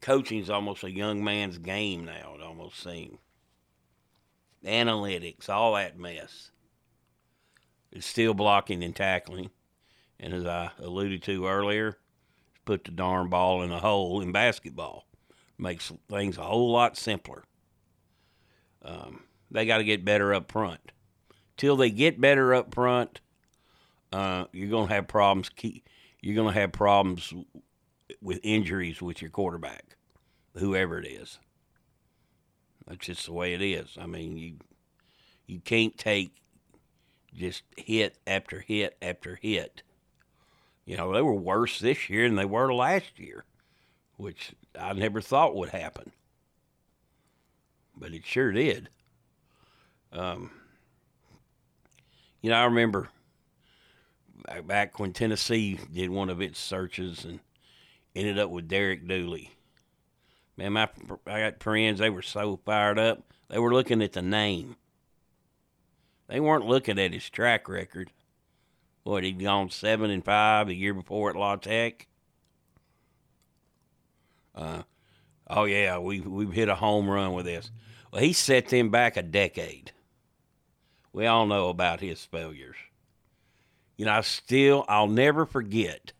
Coaching's 0.00 0.50
almost 0.50 0.84
a 0.84 0.90
young 0.90 1.24
man's 1.24 1.58
game 1.58 2.04
now. 2.04 2.34
It 2.34 2.42
almost 2.42 2.82
seems. 2.82 3.18
Analytics, 4.64 5.48
all 5.48 5.74
that 5.74 5.98
mess. 5.98 6.50
It's 7.92 8.06
still 8.06 8.34
blocking 8.34 8.82
and 8.82 8.94
tackling, 8.94 9.50
and 10.20 10.34
as 10.34 10.44
I 10.44 10.72
alluded 10.78 11.22
to 11.24 11.46
earlier, 11.46 11.98
put 12.64 12.84
the 12.84 12.90
darn 12.90 13.28
ball 13.28 13.62
in 13.62 13.72
a 13.72 13.78
hole 13.78 14.20
in 14.20 14.32
basketball 14.32 15.08
makes 15.58 15.92
things 16.08 16.38
a 16.38 16.42
whole 16.42 16.70
lot 16.70 16.96
simpler. 16.96 17.44
Um, 18.82 19.24
they 19.50 19.66
got 19.66 19.78
to 19.78 19.84
get 19.84 20.04
better 20.04 20.32
up 20.32 20.50
front. 20.50 20.92
Till 21.56 21.76
they 21.76 21.90
get 21.90 22.20
better 22.20 22.54
up 22.54 22.72
front, 22.72 23.20
uh, 24.12 24.44
you're 24.52 24.70
to 24.86 24.94
have 24.94 25.08
problems. 25.08 25.50
You're 26.20 26.36
going 26.36 26.54
to 26.54 26.60
have 26.60 26.72
problems 26.72 27.34
with 28.22 28.38
injuries 28.42 29.02
with 29.02 29.20
your 29.20 29.30
quarterback, 29.30 29.96
whoever 30.54 31.00
it 31.00 31.06
is. 31.06 31.38
That's 32.88 33.06
just 33.06 33.26
the 33.26 33.32
way 33.32 33.54
it 33.54 33.62
is. 33.62 33.96
I 34.00 34.06
mean, 34.06 34.36
you 34.36 34.54
you 35.46 35.60
can't 35.60 35.96
take 35.96 36.32
just 37.34 37.62
hit 37.76 38.16
after 38.26 38.60
hit 38.60 38.96
after 39.00 39.36
hit. 39.36 39.82
You 40.84 40.96
know, 40.96 41.12
they 41.12 41.22
were 41.22 41.34
worse 41.34 41.78
this 41.78 42.08
year 42.08 42.26
than 42.26 42.36
they 42.36 42.46
were 42.46 42.72
last 42.72 43.18
year 43.18 43.44
which 44.18 44.52
I 44.78 44.92
never 44.92 45.22
thought 45.22 45.56
would 45.56 45.70
happen. 45.70 46.12
But 47.96 48.12
it 48.12 48.26
sure 48.26 48.52
did. 48.52 48.90
Um, 50.12 50.50
you 52.42 52.50
know, 52.50 52.56
I 52.56 52.64
remember 52.64 53.08
back 54.64 54.98
when 54.98 55.12
Tennessee 55.12 55.78
did 55.92 56.10
one 56.10 56.30
of 56.30 56.42
its 56.42 56.58
searches 56.58 57.24
and 57.24 57.40
ended 58.14 58.38
up 58.38 58.50
with 58.50 58.68
Derek 58.68 59.06
Dooley. 59.06 59.52
Man, 60.58 60.72
my 60.72 60.88
I 61.24 61.40
got 61.40 61.62
friends. 61.62 62.00
They 62.00 62.10
were 62.10 62.20
so 62.20 62.58
fired 62.64 62.98
up. 62.98 63.32
They 63.48 63.60
were 63.60 63.72
looking 63.72 64.02
at 64.02 64.12
the 64.12 64.22
name. 64.22 64.74
They 66.26 66.40
weren't 66.40 66.66
looking 66.66 66.98
at 66.98 67.12
his 67.12 67.30
track 67.30 67.68
record. 67.68 68.10
What 69.04 69.22
he'd 69.22 69.40
gone 69.40 69.70
seven 69.70 70.10
and 70.10 70.24
five 70.24 70.66
the 70.66 70.74
year 70.74 70.92
before 70.92 71.30
at 71.30 71.36
La 71.36 71.54
Tech. 71.56 72.08
Uh, 74.52 74.82
oh 75.46 75.64
yeah, 75.64 75.98
we 75.98 76.20
we've 76.20 76.52
hit 76.52 76.68
a 76.68 76.74
home 76.74 77.08
run 77.08 77.34
with 77.34 77.46
this. 77.46 77.70
Well, 78.12 78.20
he 78.20 78.32
set 78.32 78.68
them 78.68 78.90
back 78.90 79.16
a 79.16 79.22
decade. 79.22 79.92
We 81.12 81.26
all 81.26 81.46
know 81.46 81.68
about 81.68 82.00
his 82.00 82.24
failures. 82.24 82.76
You 83.96 84.06
know, 84.06 84.12
I 84.12 84.22
still 84.22 84.84
I'll 84.88 85.06
never 85.06 85.46
forget 85.46 86.12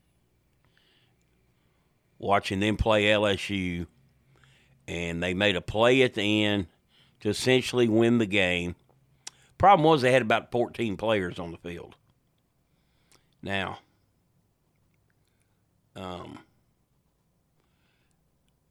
watching 2.21 2.61
them 2.61 2.77
play 2.77 3.07
LSU, 3.07 3.89
and 4.89 5.23
they 5.23 5.35
made 5.35 5.55
a 5.55 5.61
play 5.61 6.03
at 6.03 6.15
the 6.15 6.45
end 6.45 6.67
to 7.21 7.29
essentially 7.29 7.89
win 7.89 8.19
the 8.19 8.27
game. 8.27 8.75
Problem 9.59 9.85
was 9.85 10.01
they 10.01 10.13
had 10.13 10.23
about 10.23 10.51
14 10.51 10.97
players 10.97 11.39
on 11.39 11.53
the 11.53 11.59
field. 11.59 11.95
Now, 13.43 13.79
um, 15.95 16.39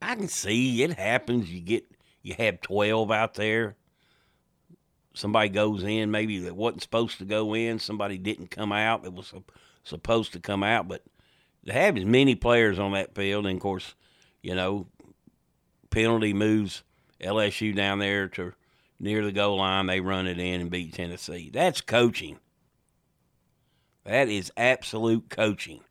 I 0.02 0.16
can 0.16 0.28
see 0.28 0.84
it 0.84 0.94
happens. 0.94 1.52
You 1.52 1.62
get 1.62 1.86
you 2.22 2.36
have 2.38 2.62
twelve 2.62 3.12
out 3.12 3.36
there. 3.36 3.76
Somebody 5.14 5.50
goes 5.50 5.84
in, 5.84 6.12
maybe 6.12 6.40
that 6.40 6.56
wasn't 6.56 6.84
supposed 6.84 7.18
to 7.20 7.26
go 7.26 7.56
in. 7.56 7.80
Somebody 7.80 8.18
didn't 8.18 8.52
come 8.52 8.72
out 8.72 9.04
that 9.04 9.14
was 9.14 9.34
supposed 9.84 10.34
to 10.34 10.40
come 10.40 10.64
out. 10.64 10.88
But 10.88 11.04
to 11.66 11.74
have 11.74 11.98
as 11.98 12.06
many 12.06 12.36
players 12.36 12.78
on 12.78 12.92
that 12.92 13.16
field, 13.16 13.48
and 13.48 13.56
of 13.56 13.62
course, 13.62 13.96
you 14.42 14.54
know, 14.54 14.88
penalty 15.90 16.34
moves 16.34 16.84
LSU 17.22 17.76
down 17.76 18.00
there 18.00 18.28
to 18.30 18.54
near 19.00 19.24
the 19.24 19.32
goal 19.32 19.58
line. 19.58 19.88
They 19.88 20.00
run 20.00 20.28
it 20.28 20.40
in 20.40 20.62
and 20.62 20.72
beat 20.72 20.94
Tennessee. 20.94 21.50
That's 21.54 21.82
coaching. 21.82 22.40
That 24.04 24.30
is 24.30 24.52
absolute 24.56 25.30
coaching. 25.30 25.82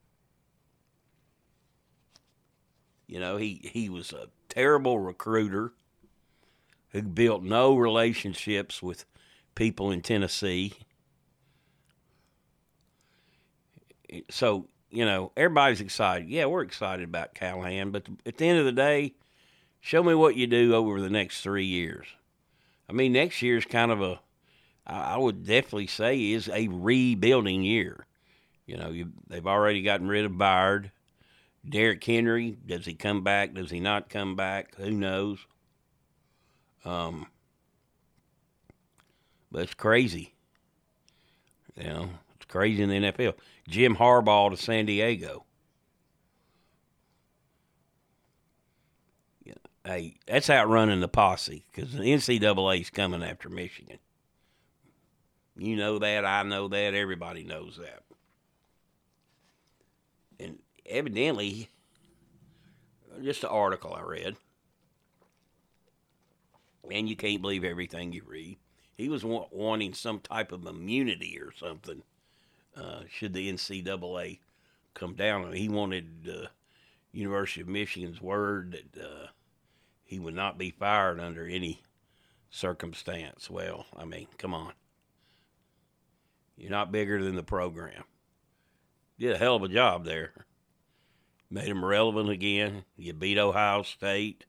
You 3.07 3.21
know, 3.21 3.37
he, 3.37 3.61
he 3.73 3.89
was 3.89 4.13
a 4.13 4.29
terrible 4.49 4.99
recruiter 4.99 5.73
who 6.91 7.03
built 7.03 7.43
no 7.43 7.77
relationships 7.77 8.83
with 8.83 9.05
people 9.55 9.91
in 9.91 10.01
Tennessee. 10.01 10.73
So, 14.31 14.69
you 14.91 15.05
know, 15.05 15.33
everybody's 15.37 15.81
excited. 15.81 16.29
Yeah, 16.29 16.47
we're 16.47 16.63
excited 16.63 17.05
about 17.05 17.35
Callahan, 17.35 17.91
but 17.91 18.07
at 18.25 18.39
the 18.39 18.49
end 18.49 18.59
of 18.59 18.65
the 18.65 18.73
day, 18.73 19.15
show 19.87 20.03
me 20.03 20.15
what 20.15 20.35
you 20.35 20.49
do 20.49 20.75
over 20.75 21.01
the 21.01 21.09
next 21.09 21.43
three 21.43 21.65
years. 21.65 22.09
I 22.91 22.93
mean, 22.93 23.13
next 23.13 23.41
year's 23.41 23.65
kind 23.65 23.93
of 23.93 24.03
a, 24.03 24.21
I 24.85 25.17
would 25.17 25.47
definitely 25.47 25.87
say, 25.87 26.33
is 26.33 26.49
a 26.49 26.67
rebuilding 26.67 27.63
year. 27.63 28.05
You 28.67 28.79
know, 28.79 28.91
you, 28.91 29.13
they've 29.29 29.47
already 29.47 29.83
gotten 29.83 30.09
rid 30.09 30.25
of 30.25 30.33
Byard. 30.33 30.91
Derrick 31.69 32.03
Henry, 32.03 32.59
does 32.67 32.85
he 32.85 32.95
come 32.95 33.23
back? 33.23 33.55
Does 33.55 33.71
he 33.71 33.79
not 33.79 34.09
come 34.09 34.35
back? 34.35 34.75
Who 34.75 34.91
knows? 34.91 35.39
Um, 36.85 37.29
but 39.53 39.63
it's 39.63 39.75
crazy. 39.75 40.35
You 41.77 41.85
know, 41.85 42.11
it's 42.35 42.47
crazy 42.47 42.83
in 42.83 42.89
the 42.89 43.13
NFL. 43.13 43.35
Jim 43.69 43.95
Harbaugh 43.95 44.51
to 44.51 44.57
San 44.57 44.87
Diego. 44.87 45.46
Hey, 49.87 50.17
that's 50.27 50.51
outrunning 50.51 51.01
the 51.01 51.09
posse 51.09 51.65
because 51.73 51.93
the 51.93 52.01
NCAA 52.01 52.81
is 52.81 52.91
coming 52.91 53.23
after 53.23 53.49
Michigan. 53.49 53.99
You 55.57 55.77
know 55.77 55.99
that. 56.01 56.25
I 56.25 56.43
know 56.43 56.69
that. 56.69 56.95
Everybody 56.95 57.45
knows 57.45 57.79
that. 57.81 58.03
And 60.39 60.59
evidently, 60.85 61.71
just 63.23 63.45
an 63.45 63.51
article 63.51 63.95
I 63.95 64.03
read, 64.03 64.37
and 66.91 67.09
you 67.09 67.17
can't 67.17 67.41
believe 67.41 67.65
everything 67.65 68.13
you 68.13 68.23
read. 68.27 68.59
He 68.97 69.09
was 69.09 69.25
wa- 69.25 69.47
wanting 69.51 69.95
some 69.95 70.21
type 70.21 70.53
of 70.53 70.67
immunity 70.67 71.39
or 71.41 71.53
something. 71.53 72.03
Uh, 72.77 73.03
should 73.09 73.33
the 73.33 73.51
NCAA 73.51 74.41
come 74.93 75.15
down, 75.15 75.53
he 75.53 75.69
wanted 75.69 76.29
uh, 76.29 76.49
University 77.13 77.63
of 77.63 77.69
Michigan's 77.69 78.21
word 78.21 78.77
that 78.93 79.03
uh, 79.03 79.27
he 80.07 80.19
would 80.19 80.35
not 80.35 80.57
be 80.57 80.71
fired 80.71 81.21
under 81.21 81.45
any 81.45 81.83
circumstance. 82.49 83.51
Well, 83.51 83.85
I 83.95 84.05
mean, 84.05 84.29
come 84.39 84.55
on. 84.55 84.73
You're 86.57 86.71
not 86.71 86.93
bigger 86.93 87.23
than 87.23 87.37
the 87.37 87.43
program. 87.43 88.05
did 89.19 89.33
a 89.33 89.39
hell 89.39 89.57
of 89.57 89.63
a 89.63 89.69
job 89.69 90.05
there. 90.05 90.33
Made 91.51 91.69
them 91.69 91.85
relevant 91.85 92.31
again. 92.31 92.85
You 92.97 93.13
beat 93.13 93.37
Ohio 93.37 93.83
State. 93.83 94.47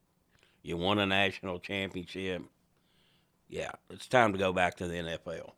You 0.62 0.78
won 0.78 1.00
a 1.00 1.06
national 1.06 1.60
championship. 1.60 2.44
Yeah, 3.50 3.72
it's 3.90 4.08
time 4.08 4.34
to 4.34 4.40
go 4.40 4.54
back 4.54 4.76
to 4.78 4.88
the 4.88 4.96
NFL. 4.96 5.52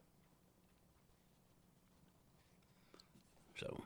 So 3.59 3.83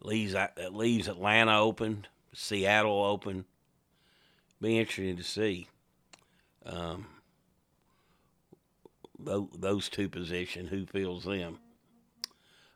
leaves 0.00 0.32
that 0.32 0.58
uh, 0.62 0.68
leaves 0.70 1.08
Atlanta 1.08 1.60
open, 1.60 2.06
Seattle 2.32 3.04
open. 3.04 3.44
Be 4.60 4.78
interesting 4.78 5.16
to 5.16 5.22
see 5.22 5.68
um, 6.64 7.06
those 9.18 9.88
two 9.88 10.08
positions 10.08 10.70
who 10.70 10.86
fills 10.86 11.24
them. 11.24 11.58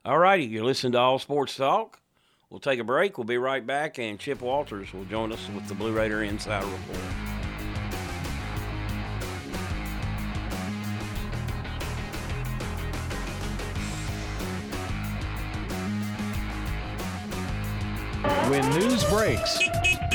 All 0.05 0.19
righty, 0.19 0.45
you're 0.45 0.65
listening 0.65 0.93
to 0.93 0.99
All 0.99 1.19
Sports 1.19 1.57
Talk. 1.57 2.01
We'll 2.49 2.61
take 2.61 2.81
a 2.81 2.85
break. 2.85 3.17
We'll 3.17 3.27
be 3.27 3.39
right 3.39 3.67
back, 3.67 3.99
and 3.99 4.19
Chip 4.19 4.41
Walters 4.41 4.93
will 4.93 5.05
join 5.05 5.33
us 5.33 5.49
with 5.55 5.69
the 5.69 5.75
Blue 5.75 5.93
Raider 5.93 6.23
Insider 6.23 6.67
Report. 6.67 6.99
When 18.51 18.69
news 18.71 19.05
breaks, 19.05 19.61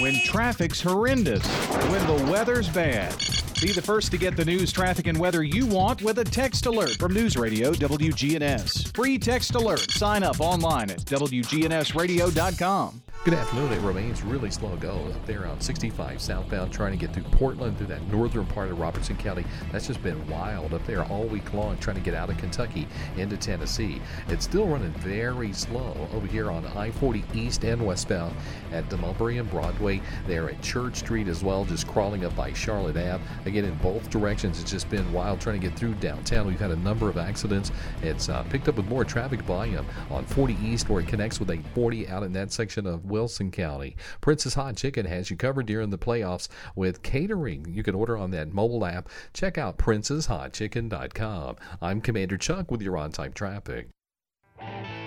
when 0.05 0.21
traffic's 0.21 0.79
horrendous, 0.79 1.43
when 1.89 2.05
the 2.05 2.31
weather's 2.31 2.69
bad. 2.69 3.17
Be 3.59 3.71
the 3.71 3.81
first 3.81 4.11
to 4.11 4.19
get 4.19 4.37
the 4.37 4.45
news, 4.45 4.71
traffic, 4.71 5.07
and 5.07 5.19
weather 5.19 5.41
you 5.41 5.65
want 5.65 6.03
with 6.03 6.19
a 6.19 6.23
text 6.23 6.67
alert 6.67 6.91
from 6.99 7.11
News 7.11 7.35
Radio 7.35 7.71
WGNS. 7.71 8.95
Free 8.95 9.17
text 9.17 9.55
alert. 9.55 9.89
Sign 9.89 10.21
up 10.21 10.39
online 10.39 10.91
at 10.91 10.99
WGNSradio.com. 10.99 13.01
Good 13.23 13.33
afternoon. 13.33 13.73
It 13.73 13.81
remains 13.81 14.21
really 14.21 14.51
slow 14.51 14.75
go 14.75 15.11
up 15.11 15.25
there 15.25 15.47
on 15.47 15.59
65 15.59 16.21
southbound, 16.21 16.71
trying 16.71 16.91
to 16.91 16.97
get 16.97 17.11
through 17.11 17.23
Portland 17.23 17.75
through 17.75 17.87
that 17.87 18.07
northern 18.11 18.45
part 18.45 18.69
of 18.69 18.79
Robertson 18.79 19.17
County. 19.17 19.43
That's 19.71 19.87
just 19.87 20.03
been 20.03 20.27
wild 20.29 20.75
up 20.75 20.85
there 20.85 21.03
all 21.05 21.23
week 21.23 21.51
long, 21.51 21.79
trying 21.79 21.95
to 21.95 22.03
get 22.03 22.13
out 22.13 22.29
of 22.29 22.37
Kentucky 22.37 22.87
into 23.17 23.35
Tennessee. 23.35 23.99
It's 24.27 24.45
still 24.45 24.67
running 24.67 24.91
very 24.91 25.53
slow 25.53 26.07
over 26.13 26.27
here 26.27 26.51
on 26.51 26.67
I 26.67 26.91
40 26.91 27.23
east 27.33 27.63
and 27.63 27.83
westbound 27.83 28.35
at 28.71 28.91
Mulberry 28.99 29.39
and 29.39 29.49
Broadway. 29.49 30.03
There 30.27 30.47
at 30.47 30.61
Church 30.61 30.97
Street 30.97 31.27
as 31.27 31.43
well, 31.43 31.65
just 31.65 31.87
crawling 31.87 32.25
up 32.25 32.35
by 32.35 32.53
Charlotte 32.53 32.95
Ave. 32.95 33.23
Again, 33.45 33.65
in 33.65 33.73
both 33.79 34.07
directions, 34.11 34.61
it's 34.61 34.69
just 34.69 34.87
been 34.91 35.11
wild 35.11 35.41
trying 35.41 35.59
to 35.59 35.67
get 35.67 35.75
through 35.75 35.95
downtown. 35.95 36.45
We've 36.45 36.59
had 36.59 36.69
a 36.69 36.75
number 36.75 37.09
of 37.09 37.17
accidents. 37.17 37.71
It's 38.03 38.29
uh, 38.29 38.43
picked 38.43 38.67
up 38.67 38.75
with 38.75 38.87
more 38.87 39.03
traffic 39.03 39.41
volume 39.41 39.87
on 40.11 40.25
40 40.27 40.55
east 40.63 40.89
where 40.89 41.01
it 41.01 41.07
connects 41.07 41.39
with 41.39 41.49
a 41.49 41.59
40 41.73 42.07
out 42.07 42.21
in 42.21 42.31
that 42.33 42.51
section 42.51 42.85
of 42.85 43.04
Wilson 43.05 43.51
County. 43.51 43.95
Prince's 44.21 44.55
Hot 44.55 44.75
Chicken 44.75 45.05
has 45.05 45.29
you 45.29 45.37
covered 45.37 45.65
during 45.65 45.89
the 45.89 45.97
playoffs 45.97 46.47
with 46.75 47.03
catering. 47.03 47.65
You 47.69 47.83
can 47.83 47.95
order 47.95 48.17
on 48.17 48.31
that 48.31 48.53
mobile 48.53 48.85
app. 48.85 49.09
Check 49.33 49.57
out 49.57 49.77
princeshotchicken.com. 49.77 51.55
I'm 51.81 52.01
Commander 52.01 52.37
Chuck 52.37 52.71
with 52.71 52.81
your 52.81 52.97
on 52.97 53.11
time 53.11 53.33
traffic. 53.33 53.87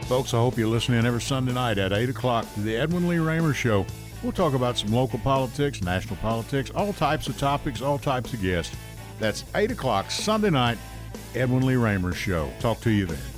Folks, 0.07 0.33
I 0.33 0.39
hope 0.39 0.57
you're 0.57 0.69
listening 0.69 1.05
every 1.05 1.21
Sunday 1.21 1.53
night 1.53 1.79
at 1.79 1.93
8 1.93 2.09
o'clock 2.09 2.47
to 2.55 2.61
the 2.61 2.77
Edwin 2.77 3.09
Lee 3.09 3.19
Raymer 3.19 3.53
Show. 3.53 3.85
We'll 4.23 4.33
talk 4.33 4.55
about 4.55 4.79
some 4.79 4.93
local 4.93 5.19
politics, 5.19 5.83
national 5.83 6.17
politics, 6.17 6.71
all 6.75 6.93
types 6.93 7.29
of 7.29 7.39
topics, 7.39 7.83
all 7.83 7.99
types 7.99 8.33
of 8.33 8.43
guests. 8.43 8.75
That's 9.19 9.45
8 9.55 9.71
o'clock 9.71 10.11
Sunday 10.11 10.51
night, 10.51 10.79
Edwin 11.35 11.67
Lee 11.67 11.77
Raymer 11.77 12.15
Show. 12.15 12.51
Talk 12.61 12.81
to 12.81 12.91
you 12.91 13.07
then. 13.07 13.38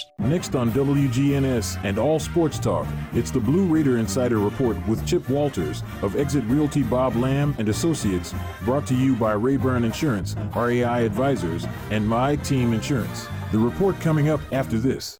Next 0.19 0.55
on 0.55 0.71
WGNS 0.71 1.83
and 1.83 1.97
All 1.97 2.19
Sports 2.19 2.59
Talk, 2.59 2.87
it's 3.13 3.31
the 3.31 3.39
Blue 3.39 3.65
Raider 3.65 3.97
Insider 3.97 4.37
Report 4.37 4.77
with 4.87 5.05
Chip 5.05 5.27
Walters 5.29 5.83
of 6.01 6.15
Exit 6.15 6.43
Realty 6.45 6.83
Bob 6.83 7.15
Lamb 7.15 7.55
and 7.57 7.69
Associates, 7.69 8.33
brought 8.63 8.85
to 8.87 8.95
you 8.95 9.15
by 9.15 9.33
Rayburn 9.33 9.83
Insurance, 9.83 10.35
RAI 10.55 11.05
Advisors, 11.05 11.65
and 11.89 12.07
My 12.07 12.35
Team 12.37 12.73
Insurance. 12.73 13.27
The 13.51 13.59
report 13.59 13.99
coming 13.99 14.29
up 14.29 14.41
after 14.51 14.77
this. 14.77 15.19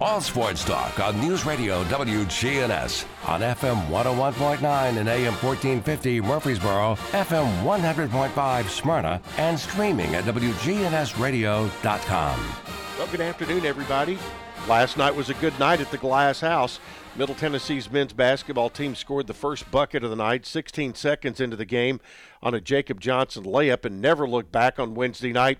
All 0.00 0.20
Sports 0.20 0.62
Talk 0.62 1.00
on 1.00 1.20
News 1.20 1.44
Radio 1.44 1.82
WGNS 1.86 3.04
on 3.26 3.40
FM 3.40 3.88
101.9 3.88 4.96
and 4.96 5.08
AM 5.08 5.32
1450 5.32 6.20
Murfreesboro, 6.20 6.94
FM 7.10 7.64
100.5 7.64 8.68
Smyrna, 8.68 9.20
and 9.38 9.58
streaming 9.58 10.14
at 10.14 10.22
WGNSradio.com. 10.22 12.54
Well, 12.96 13.08
good 13.08 13.20
afternoon, 13.20 13.66
everybody. 13.66 14.20
Last 14.68 14.96
night 14.96 15.16
was 15.16 15.30
a 15.30 15.34
good 15.34 15.58
night 15.58 15.80
at 15.80 15.90
the 15.90 15.98
Glass 15.98 16.38
House. 16.38 16.78
Middle 17.16 17.34
Tennessee's 17.34 17.90
men's 17.90 18.12
basketball 18.12 18.70
team 18.70 18.94
scored 18.94 19.26
the 19.26 19.34
first 19.34 19.68
bucket 19.72 20.04
of 20.04 20.10
the 20.10 20.16
night 20.16 20.46
16 20.46 20.94
seconds 20.94 21.40
into 21.40 21.56
the 21.56 21.64
game 21.64 21.98
on 22.40 22.54
a 22.54 22.60
Jacob 22.60 23.00
Johnson 23.00 23.42
layup 23.42 23.84
and 23.84 24.00
never 24.00 24.28
looked 24.28 24.52
back 24.52 24.78
on 24.78 24.94
Wednesday 24.94 25.32
night 25.32 25.58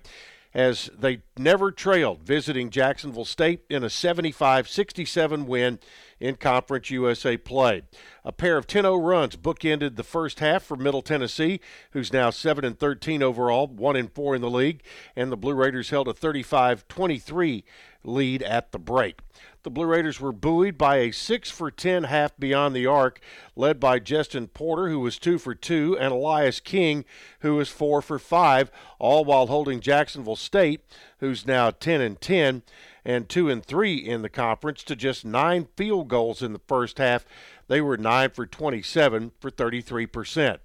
as 0.54 0.90
they 0.98 1.22
never 1.37 1.70
trailed, 1.70 2.22
visiting 2.22 2.70
Jacksonville 2.70 3.24
State 3.24 3.62
in 3.68 3.84
a 3.84 3.90
75 3.90 4.68
67 4.68 5.46
win 5.46 5.78
in 6.20 6.37
Conference 6.37 6.90
USA 6.90 7.37
play. 7.37 7.82
A 8.24 8.32
pair 8.32 8.56
of 8.56 8.66
10 8.66 8.82
0 8.82 8.96
runs 8.96 9.37
bookended 9.37 9.96
the 9.96 10.02
first 10.02 10.40
half 10.40 10.62
for 10.62 10.76
Middle 10.76 11.02
Tennessee, 11.02 11.61
who's 11.92 12.12
now 12.12 12.30
7 12.30 12.64
and 12.64 12.78
13 12.78 13.22
overall, 13.22 13.66
1 13.66 13.96
and 13.96 14.12
4 14.12 14.37
in 14.37 14.42
the 14.42 14.50
league, 14.50 14.82
and 15.14 15.30
the 15.30 15.37
Blue 15.37 15.54
Raiders 15.54 15.90
held 15.90 16.08
a 16.08 16.14
35 16.14 16.88
23 16.88 17.64
lead 18.04 18.42
at 18.42 18.72
the 18.72 18.78
break. 18.78 19.20
The 19.64 19.71
Blue 19.71 19.87
Raiders 19.87 20.21
were 20.21 20.33
buoyed 20.33 20.79
by 20.79 20.97
a 20.97 21.11
6 21.11 21.51
for 21.51 21.71
10 21.71 22.05
half 22.05 22.37
beyond 22.38 22.77
the 22.77 22.87
arc, 22.87 23.21
led 23.57 23.81
by 23.81 23.99
Jestin 23.99 24.47
Porter, 24.47 24.88
who 24.88 25.01
was 25.01 25.18
2 25.18 25.37
for 25.38 25.55
2, 25.55 25.99
and 25.99 26.12
Elias 26.12 26.61
King, 26.61 27.05
who 27.40 27.57
was 27.57 27.68
4 27.68 28.01
for 28.01 28.18
5, 28.18 28.71
all 29.01 29.25
while 29.25 29.49
holding 29.49 29.81
Jacksonville 29.81 30.37
State, 30.37 30.83
who's 31.18 31.47
now 31.47 31.71
10 31.71 32.01
and 32.01 32.21
10 32.21 32.62
and 33.05 33.29
2 33.29 33.51
and 33.51 33.64
3 33.64 33.97
in 33.97 34.23
the 34.23 34.29
conference, 34.29 34.85
to 34.85 34.94
just 34.94 35.25
9 35.25 35.66
field 35.77 36.09
goals 36.09 36.40
in 36.40 36.53
the 36.53 36.61
first 36.68 36.99
half. 36.99 37.27
They 37.66 37.81
were 37.81 37.97
9 37.97 38.31
for 38.31 38.47
27 38.47 39.33
for 39.40 39.51
33%. 39.51 40.59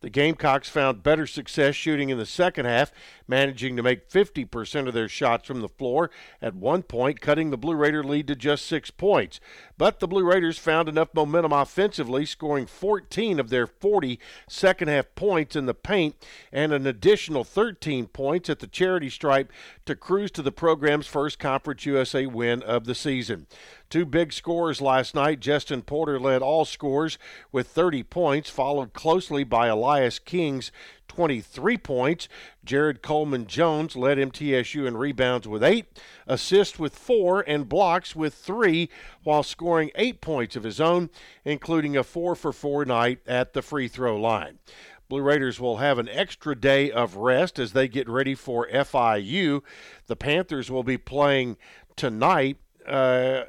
The 0.00 0.10
Gamecocks 0.10 0.68
found 0.70 1.02
better 1.02 1.26
success 1.26 1.74
shooting 1.74 2.08
in 2.08 2.16
the 2.16 2.24
second 2.24 2.64
half, 2.64 2.90
managing 3.30 3.76
to 3.76 3.82
make 3.82 4.10
50% 4.10 4.86
of 4.86 4.92
their 4.92 5.08
shots 5.08 5.46
from 5.46 5.62
the 5.62 5.68
floor 5.68 6.10
at 6.42 6.54
one 6.54 6.82
point, 6.82 7.22
cutting 7.22 7.48
the 7.48 7.56
Blue 7.56 7.74
Raider 7.74 8.04
lead 8.04 8.26
to 8.26 8.36
just 8.36 8.66
six 8.66 8.90
points. 8.90 9.40
But 9.78 10.00
the 10.00 10.08
Blue 10.08 10.24
Raiders 10.24 10.58
found 10.58 10.90
enough 10.90 11.08
momentum 11.14 11.52
offensively, 11.52 12.26
scoring 12.26 12.66
14 12.66 13.40
of 13.40 13.48
their 13.48 13.66
40 13.66 14.18
second 14.48 14.88
half 14.88 15.06
points 15.14 15.56
in 15.56 15.64
the 15.64 15.72
paint 15.72 16.16
and 16.52 16.74
an 16.74 16.86
additional 16.86 17.44
13 17.44 18.08
points 18.08 18.50
at 18.50 18.58
the 18.58 18.66
charity 18.66 19.08
stripe 19.08 19.50
to 19.86 19.94
cruise 19.94 20.30
to 20.32 20.42
the 20.42 20.52
program's 20.52 21.06
first 21.06 21.38
Conference 21.38 21.86
USA 21.86 22.26
win 22.26 22.62
of 22.62 22.84
the 22.84 22.94
season. 22.94 23.46
Two 23.88 24.06
big 24.06 24.32
scores 24.32 24.80
last 24.80 25.16
night. 25.16 25.40
Jestin 25.40 25.84
Porter 25.84 26.20
led 26.20 26.42
all 26.42 26.64
scores 26.64 27.18
with 27.50 27.66
30 27.66 28.04
points, 28.04 28.48
followed 28.48 28.92
closely 28.92 29.42
by 29.42 29.66
Elias 29.66 30.20
King's 30.20 30.70
23 31.10 31.76
points. 31.76 32.28
Jared 32.64 33.02
Coleman 33.02 33.48
Jones 33.48 33.96
led 33.96 34.16
MTSU 34.16 34.86
in 34.86 34.96
rebounds 34.96 35.48
with 35.48 35.64
eight, 35.64 35.86
assists 36.28 36.78
with 36.78 36.94
four, 36.94 37.40
and 37.48 37.68
blocks 37.68 38.14
with 38.14 38.32
three, 38.32 38.88
while 39.24 39.42
scoring 39.42 39.90
eight 39.96 40.20
points 40.20 40.54
of 40.54 40.62
his 40.62 40.80
own, 40.80 41.10
including 41.44 41.96
a 41.96 42.04
four 42.04 42.36
for 42.36 42.52
four 42.52 42.84
night 42.84 43.18
at 43.26 43.54
the 43.54 43.60
free 43.60 43.88
throw 43.88 44.16
line. 44.16 44.60
Blue 45.08 45.20
Raiders 45.20 45.58
will 45.58 45.78
have 45.78 45.98
an 45.98 46.08
extra 46.08 46.54
day 46.54 46.92
of 46.92 47.16
rest 47.16 47.58
as 47.58 47.72
they 47.72 47.88
get 47.88 48.08
ready 48.08 48.36
for 48.36 48.68
FIU. 48.68 49.62
The 50.06 50.14
Panthers 50.14 50.70
will 50.70 50.84
be 50.84 50.96
playing 50.96 51.56
tonight. 51.96 52.58
Uh, 52.86 53.42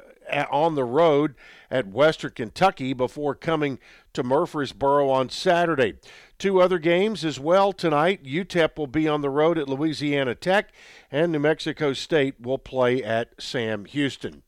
on 0.50 0.74
the 0.76 0.84
road 0.84 1.34
at 1.72 1.88
Western 1.88 2.30
Kentucky 2.30 2.92
before 2.92 3.34
coming 3.34 3.78
to 4.12 4.22
Murfreesboro 4.22 5.08
on 5.08 5.30
Saturday. 5.30 5.94
Two 6.38 6.60
other 6.60 6.78
games 6.78 7.24
as 7.24 7.40
well 7.40 7.72
tonight. 7.72 8.22
UTEP 8.22 8.76
will 8.76 8.86
be 8.86 9.08
on 9.08 9.22
the 9.22 9.30
road 9.30 9.56
at 9.56 9.70
Louisiana 9.70 10.34
Tech, 10.34 10.70
and 11.10 11.32
New 11.32 11.38
Mexico 11.38 11.94
State 11.94 12.38
will 12.38 12.58
play 12.58 13.02
at 13.02 13.30
Sam 13.40 13.86
Houston. 13.86 14.42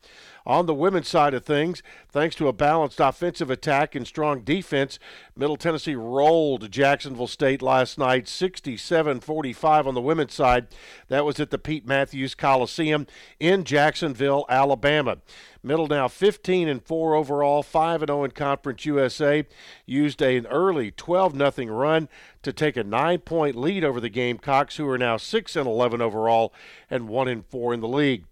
On 0.46 0.66
the 0.66 0.74
women's 0.74 1.08
side 1.08 1.32
of 1.32 1.42
things, 1.42 1.82
thanks 2.10 2.36
to 2.36 2.48
a 2.48 2.52
balanced 2.52 3.00
offensive 3.00 3.50
attack 3.50 3.94
and 3.94 4.06
strong 4.06 4.42
defense, 4.42 4.98
Middle 5.34 5.56
Tennessee 5.56 5.94
rolled 5.94 6.70
Jacksonville 6.70 7.26
State 7.26 7.62
last 7.62 7.96
night 7.98 8.28
67 8.28 9.20
45 9.20 9.86
on 9.86 9.94
the 9.94 10.02
women's 10.02 10.34
side. 10.34 10.66
That 11.08 11.24
was 11.24 11.40
at 11.40 11.50
the 11.50 11.56
Pete 11.56 11.86
Matthews 11.86 12.34
Coliseum 12.34 13.06
in 13.40 13.64
Jacksonville, 13.64 14.44
Alabama. 14.50 15.18
Middle 15.62 15.86
now 15.86 16.08
15 16.08 16.68
and 16.68 16.82
4 16.84 17.14
overall, 17.14 17.62
5 17.62 18.02
and 18.02 18.10
0 18.10 18.24
in 18.24 18.30
Conference 18.32 18.84
USA. 18.84 19.46
Used 19.86 20.20
an 20.20 20.46
early 20.48 20.90
12 20.90 21.38
0 21.54 21.74
run 21.74 22.10
to 22.42 22.52
take 22.52 22.76
a 22.76 22.84
9-point 22.84 23.56
lead 23.56 23.82
over 23.82 23.98
the 23.98 24.10
Gamecocks 24.10 24.76
who 24.76 24.86
are 24.90 24.98
now 24.98 25.16
6 25.16 25.56
and 25.56 25.66
11 25.66 26.02
overall 26.02 26.52
and 26.90 27.08
1 27.08 27.28
and 27.28 27.46
4 27.46 27.72
in 27.72 27.80
the 27.80 27.88
league. 27.88 28.24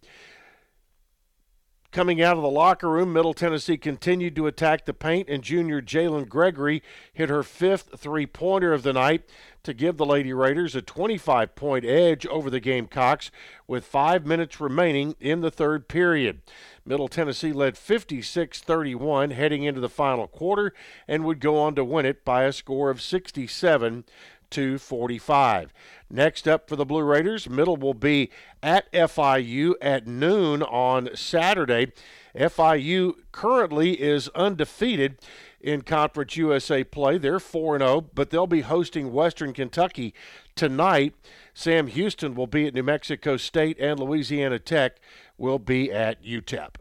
Coming 1.92 2.22
out 2.22 2.38
of 2.38 2.42
the 2.42 2.48
locker 2.48 2.88
room, 2.88 3.12
Middle 3.12 3.34
Tennessee 3.34 3.76
continued 3.76 4.34
to 4.36 4.46
attack 4.46 4.86
the 4.86 4.94
paint, 4.94 5.28
and 5.28 5.44
junior 5.44 5.82
Jalynn 5.82 6.26
Gregory 6.26 6.82
hit 7.12 7.28
her 7.28 7.42
fifth 7.42 8.00
three 8.00 8.24
pointer 8.24 8.72
of 8.72 8.82
the 8.82 8.94
night 8.94 9.28
to 9.62 9.74
give 9.74 9.98
the 9.98 10.06
Lady 10.06 10.32
Raiders 10.32 10.74
a 10.74 10.80
25 10.80 11.54
point 11.54 11.84
edge 11.84 12.24
over 12.26 12.48
the 12.48 12.60
Gamecocks 12.60 13.30
with 13.66 13.84
five 13.84 14.24
minutes 14.24 14.58
remaining 14.58 15.14
in 15.20 15.42
the 15.42 15.50
third 15.50 15.86
period. 15.86 16.40
Middle 16.86 17.08
Tennessee 17.08 17.52
led 17.52 17.76
56 17.76 18.60
31 18.60 19.30
heading 19.30 19.62
into 19.64 19.80
the 19.80 19.90
final 19.90 20.26
quarter 20.26 20.72
and 21.06 21.24
would 21.24 21.40
go 21.40 21.58
on 21.58 21.74
to 21.74 21.84
win 21.84 22.06
it 22.06 22.24
by 22.24 22.44
a 22.44 22.52
score 22.54 22.88
of 22.88 23.02
67 23.02 24.04
to 24.52 24.78
45. 24.78 25.72
Next 26.10 26.46
up 26.46 26.68
for 26.68 26.76
the 26.76 26.84
Blue 26.84 27.02
Raiders, 27.02 27.48
Middle 27.48 27.76
will 27.76 27.94
be 27.94 28.30
at 28.62 28.90
FIU 28.92 29.74
at 29.80 30.06
noon 30.06 30.62
on 30.62 31.10
Saturday. 31.14 31.92
FIU 32.34 33.14
currently 33.32 34.00
is 34.00 34.28
undefeated 34.28 35.18
in 35.60 35.82
Conference 35.82 36.36
USA 36.36 36.84
play. 36.84 37.18
They're 37.18 37.40
4 37.40 37.78
0, 37.78 38.00
but 38.14 38.30
they'll 38.30 38.46
be 38.46 38.62
hosting 38.62 39.12
Western 39.12 39.52
Kentucky 39.52 40.14
tonight. 40.54 41.14
Sam 41.54 41.86
Houston 41.86 42.34
will 42.34 42.46
be 42.46 42.66
at 42.66 42.74
New 42.74 42.82
Mexico 42.82 43.36
State, 43.36 43.78
and 43.78 44.00
Louisiana 44.00 44.58
Tech 44.58 44.96
will 45.38 45.58
be 45.58 45.92
at 45.92 46.22
UTEP. 46.22 46.76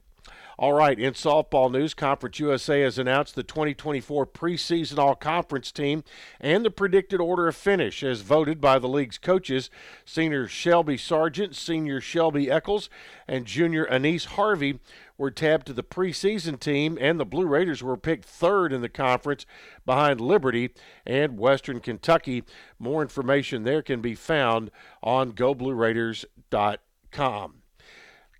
All 0.62 0.71
right, 0.74 1.00
in 1.00 1.13
softball 1.13 1.71
news, 1.71 1.95
Conference 1.95 2.38
USA 2.38 2.82
has 2.82 3.00
announced 3.00 3.34
the 3.34 3.41
2024 3.41 4.28
preseason 4.28 5.00
all 5.00 5.15
conference 5.15 5.71
team 5.71 6.04
and 6.39 6.63
the 6.63 6.69
predicted 6.69 7.19
order 7.19 7.47
of 7.47 7.56
finish 7.56 8.04
as 8.04 8.21
voted 8.21 8.62
by 8.62 8.78
the 8.78 8.88
league's 8.88 9.17
coaches. 9.17 9.71
Senior 10.06 10.47
Shelby 10.47 10.97
Sargent, 10.97 11.56
senior 11.56 12.00
Shelby 12.00 12.52
Eccles, 12.52 12.91
and 13.28 13.47
junior 13.47 13.88
Anise 13.88 14.26
Harvey 14.26 14.80
were 15.17 15.32
tabbed 15.32 15.65
to 15.65 15.74
the 15.74 15.82
preseason 15.82 16.60
team, 16.60 16.95
and 17.02 17.19
the 17.19 17.26
Blue 17.26 17.47
Raiders 17.47 17.82
were 17.82 17.97
picked 17.97 18.26
third 18.26 18.71
in 18.71 18.82
the 18.82 18.88
conference 18.88 19.47
behind 19.84 20.21
Liberty 20.21 20.69
and 21.08 21.39
Western 21.39 21.80
Kentucky. 21.80 22.43
More 22.78 23.02
information 23.02 23.63
there 23.63 23.82
can 23.82 24.00
be 24.00 24.13
found 24.13 24.69
on 25.02 25.32
goblueraiders.com. 25.32 27.61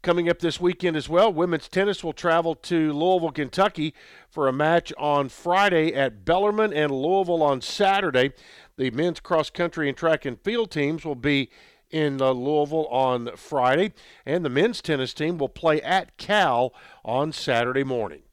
Coming 0.02 0.30
up 0.30 0.40
this 0.40 0.60
weekend 0.60 0.98
as 0.98 1.08
well, 1.08 1.32
women's 1.32 1.68
tennis 1.68 2.04
will 2.04 2.12
travel 2.12 2.56
to 2.56 2.92
Louisville, 2.92 3.32
Kentucky 3.32 3.94
for 4.32 4.48
a 4.48 4.54
match 4.54 4.92
on 4.98 5.30
Friday 5.30 5.94
at 5.94 6.26
Bellarmine 6.26 6.74
and 6.74 6.92
Louisville 6.92 7.44
on 7.44 7.62
Saturday. 7.62 8.32
The 8.78 8.90
men's 8.90 9.20
cross 9.20 9.52
country 9.52 9.88
and 9.88 9.96
track 9.96 10.26
and 10.26 10.42
field 10.42 10.72
teams 10.72 11.06
will 11.06 11.14
be 11.14 11.52
in 11.92 12.20
uh, 12.20 12.32
Louisville 12.32 12.88
on 12.88 13.30
Friday, 13.36 13.94
and 14.26 14.44
the 14.44 14.50
men's 14.50 14.82
tennis 14.82 15.14
team 15.14 15.38
will 15.38 15.50
play 15.50 15.80
at 15.84 16.18
Cal 16.18 16.74
on 17.06 17.32
Saturday 17.32 17.84
morning. 17.84 18.24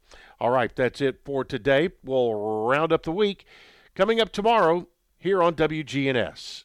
All 0.41 0.51
right, 0.51 0.75
that's 0.75 1.03
it 1.03 1.21
for 1.23 1.45
today. 1.45 1.91
We'll 2.03 2.33
round 2.67 2.95
up 2.95 3.03
the 3.03 3.13
week. 3.13 3.45
Coming 3.95 4.21
up 4.21 4.33
tomorrow 4.33 4.89
here 5.19 5.43
on 5.43 5.53
WGNS. 5.53 6.65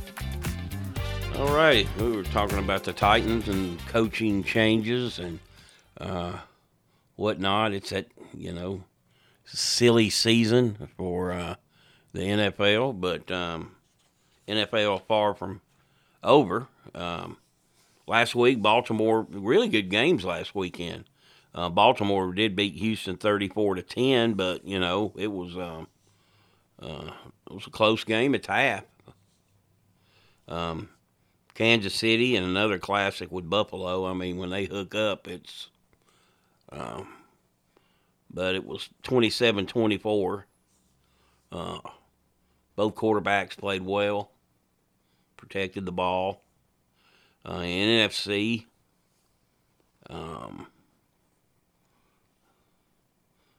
All 1.41 1.55
right, 1.55 1.87
we 1.97 2.11
were 2.11 2.21
talking 2.21 2.59
about 2.59 2.83
the 2.83 2.93
Titans 2.93 3.47
and 3.47 3.79
coaching 3.87 4.43
changes 4.43 5.17
and 5.17 5.39
uh, 5.99 6.37
whatnot. 7.15 7.73
It's 7.73 7.89
that 7.89 8.05
you 8.31 8.53
know 8.53 8.83
silly 9.43 10.11
season 10.11 10.87
for 10.97 11.31
uh, 11.31 11.55
the 12.13 12.19
NFL, 12.19 13.01
but 13.01 13.31
um, 13.31 13.71
NFL 14.47 15.01
far 15.07 15.33
from 15.33 15.61
over. 16.23 16.67
Um, 16.93 17.37
last 18.05 18.35
week, 18.35 18.61
Baltimore 18.61 19.25
really 19.27 19.67
good 19.67 19.89
games 19.89 20.23
last 20.23 20.53
weekend. 20.53 21.05
Uh, 21.55 21.69
Baltimore 21.69 22.31
did 22.33 22.55
beat 22.55 22.75
Houston 22.75 23.17
thirty-four 23.17 23.73
to 23.73 23.81
ten, 23.81 24.35
but 24.35 24.63
you 24.63 24.79
know 24.79 25.11
it 25.17 25.31
was 25.31 25.57
um, 25.57 25.87
uh, 26.79 27.09
it 27.49 27.53
was 27.55 27.65
a 27.65 27.71
close 27.71 28.03
game 28.03 28.35
at 28.35 28.45
half. 28.45 28.83
Um, 30.47 30.89
Kansas 31.53 31.93
City 31.93 32.35
and 32.35 32.45
another 32.45 32.79
classic 32.79 33.31
with 33.31 33.49
Buffalo. 33.49 34.05
I 34.05 34.13
mean, 34.13 34.37
when 34.37 34.49
they 34.49 34.65
hook 34.65 34.95
up, 34.95 35.27
it's. 35.27 35.69
Um, 36.71 37.07
but 38.33 38.55
it 38.55 38.65
was 38.65 38.89
27 39.03 39.65
24. 39.65 40.45
Uh, 41.51 41.79
both 42.77 42.95
quarterbacks 42.95 43.57
played 43.57 43.81
well, 43.81 44.31
protected 45.35 45.85
the 45.85 45.91
ball. 45.91 46.41
Uh, 47.43 47.59
NFC, 47.59 48.65
um, 50.09 50.67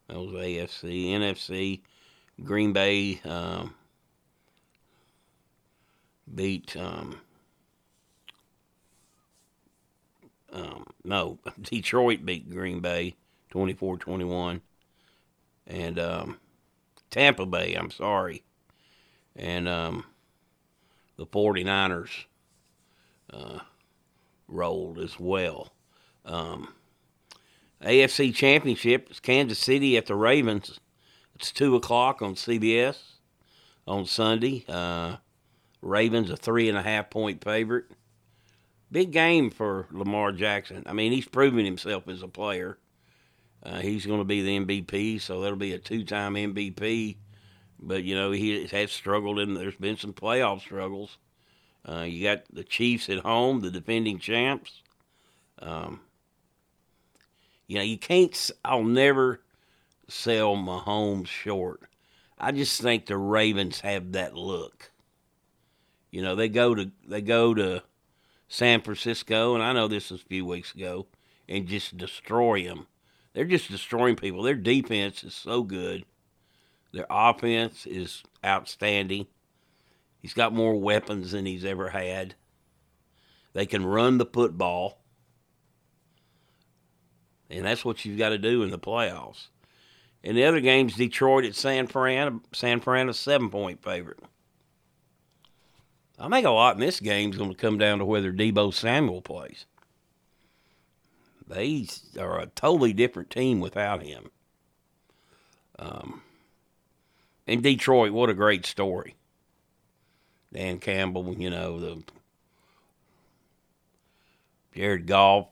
that 0.09 0.19
was 0.19 0.33
AFC. 0.33 1.09
NFC, 1.09 1.81
Green 2.43 2.73
Bay 2.73 3.21
um, 3.25 3.75
beat. 6.35 6.75
Um, 6.77 7.21
um, 10.53 10.87
no, 11.05 11.39
Detroit 11.63 12.25
beat 12.25 12.51
Green 12.51 12.81
Bay 12.81 13.17
24 13.51 13.99
21. 13.99 14.61
And 15.67 15.99
um, 15.99 16.39
Tampa 17.11 17.47
Bay, 17.47 17.75
I'm 17.75 17.91
sorry. 17.91 18.43
And 19.37 19.69
um, 19.69 20.05
the 21.17 21.27
49ers 21.27 22.25
uh, 23.33 23.61
rolled 24.49 24.99
as 24.99 25.19
well. 25.19 25.73
Um, 26.25 26.75
AFC 27.83 28.35
Championship 28.35 29.11
is 29.11 29.21
Kansas 29.21 29.59
City 29.59 29.97
at 29.97 30.07
the 30.07 30.15
Ravens. 30.15 30.79
It's 31.35 31.51
2 31.53 31.77
o'clock 31.77 32.23
on 32.23 32.35
CBS 32.35 32.99
on 33.87 34.07
Sunday. 34.07 34.65
Uh, 34.69 35.17
Ravens 35.81 36.31
a 36.31 36.37
three 36.37 36.69
and 36.69 36.79
a 36.79 36.83
half 36.83 37.11
point 37.11 37.43
favorite 37.43 37.87
big 38.93 39.11
game 39.11 39.51
for 39.51 39.87
Lamar 39.91 40.33
Jackson. 40.33 40.83
I 40.87 40.93
mean, 40.93 41.13
he's 41.13 41.27
proven 41.27 41.65
himself 41.65 42.07
as 42.07 42.23
a 42.23 42.29
player. 42.29 42.79
Uh, 43.63 43.79
he's 43.79 44.07
going 44.07 44.21
to 44.21 44.25
be 44.25 44.43
the 44.43 44.59
MVP, 44.59 45.21
so 45.21 45.41
that'll 45.41 45.57
be 45.57 45.73
a 45.73 45.79
two-time 45.79 46.35
MVP. 46.35 47.17
But 47.81 48.05
you 48.05 48.15
know, 48.15 48.31
he 48.31 48.67
has 48.67 48.93
struggled, 48.93 49.39
and 49.41 49.57
there's 49.57 49.77
been 49.77 49.97
some 49.97 50.13
playoff 50.13 50.61
struggles. 50.61 51.17
Uh, 51.89 52.03
you 52.03 52.23
got 52.23 52.43
the 52.53 52.63
Chiefs 52.63 53.09
at 53.09 53.19
home, 53.19 53.61
the 53.61 53.71
defending 53.71 54.19
champs. 54.19 54.83
Um, 55.59 56.01
you 57.67 57.77
know, 57.77 57.85
you 57.85 57.99
can't. 57.99 58.51
I'll 58.65 58.85
never 58.85 59.41
sell 60.09 60.57
Mahomes 60.57 61.29
short. 61.29 61.83
I 62.39 62.53
just 62.53 62.81
think 62.81 63.07
the 63.07 63.17
Ravens 63.17 63.81
have 63.81 64.13
that 64.13 64.37
look. 64.37 64.91
You 66.11 66.23
know, 66.23 66.35
they 66.37 66.49
go 66.49 66.75
to 66.75 66.91
they 67.07 67.23
go 67.23 67.55
to 67.55 67.83
San 68.53 68.83
Francisco, 68.83 69.55
and 69.55 69.65
I 69.65 69.73
know 69.73 69.89
this 69.89 70.11
was 70.11 70.21
a 70.21 70.27
few 70.27 70.45
weeks 70.45 70.75
ago, 70.75 71.07
and 71.49 71.67
just 71.67 71.97
destroy 71.97 72.65
them. 72.65 72.87
They're 73.33 73.47
just 73.47 73.71
destroying 73.71 74.15
people. 74.15 74.43
Their 74.43 74.55
defense 74.55 75.25
is 75.25 75.33
so 75.33 75.63
good. 75.63 76.05
Their 76.93 77.07
offense 77.09 77.87
is 77.87 78.23
outstanding. 78.45 79.27
He's 80.19 80.35
got 80.35 80.53
more 80.53 80.79
weapons 80.79 81.33
than 81.33 81.47
he's 81.47 81.65
ever 81.65 81.89
had. 81.89 82.35
They 83.55 83.65
can 83.65 83.87
run 83.87 84.19
the 84.19 84.27
football. 84.27 85.01
And 87.49 87.65
that's 87.65 87.87
what 87.87 88.05
you've 88.05 88.19
got 88.19 88.31
to 88.31 88.39
do 88.39 88.63
in 88.63 88.71
the 88.71 88.79
playoffs. 88.79 89.47
In 90.23 90.37
the 90.37 90.45
other 90.45 90.61
games, 90.61 90.95
Detroit 90.95 91.47
at 91.47 91.55
San 91.55 91.87
Fran, 91.87 92.43
San 92.53 92.81
Fran 92.81 93.09
a 93.09 93.15
seven 93.15 93.49
point 93.49 93.83
favorite. 93.83 94.21
I 96.19 96.29
think 96.29 96.47
a 96.47 96.51
lot 96.51 96.77
in 96.77 96.81
this 96.81 97.01
game 97.01 97.31
is 97.31 97.37
going 97.37 97.51
to 97.51 97.57
come 97.57 97.79
down 97.79 97.99
to 97.99 98.05
whether 98.05 98.33
Deebo 98.33 98.73
Samuel 98.73 99.23
plays. 99.23 99.67
They 101.47 101.87
are 102.19 102.41
a 102.41 102.47
totally 102.47 102.93
different 102.93 103.31
team 103.31 103.61
without 103.61 104.03
him. 104.03 104.31
Um, 105.79 106.23
in 107.47 107.61
Detroit, 107.61 108.13
what 108.13 108.31
a 108.31 108.35
great 108.35 108.65
story. 108.65 109.17
Dan 110.53 110.79
Campbell, 110.79 111.35
you 111.35 111.51
know, 111.51 111.81
the 111.81 112.03
Jared 114.75 115.07
Goff 115.07 115.49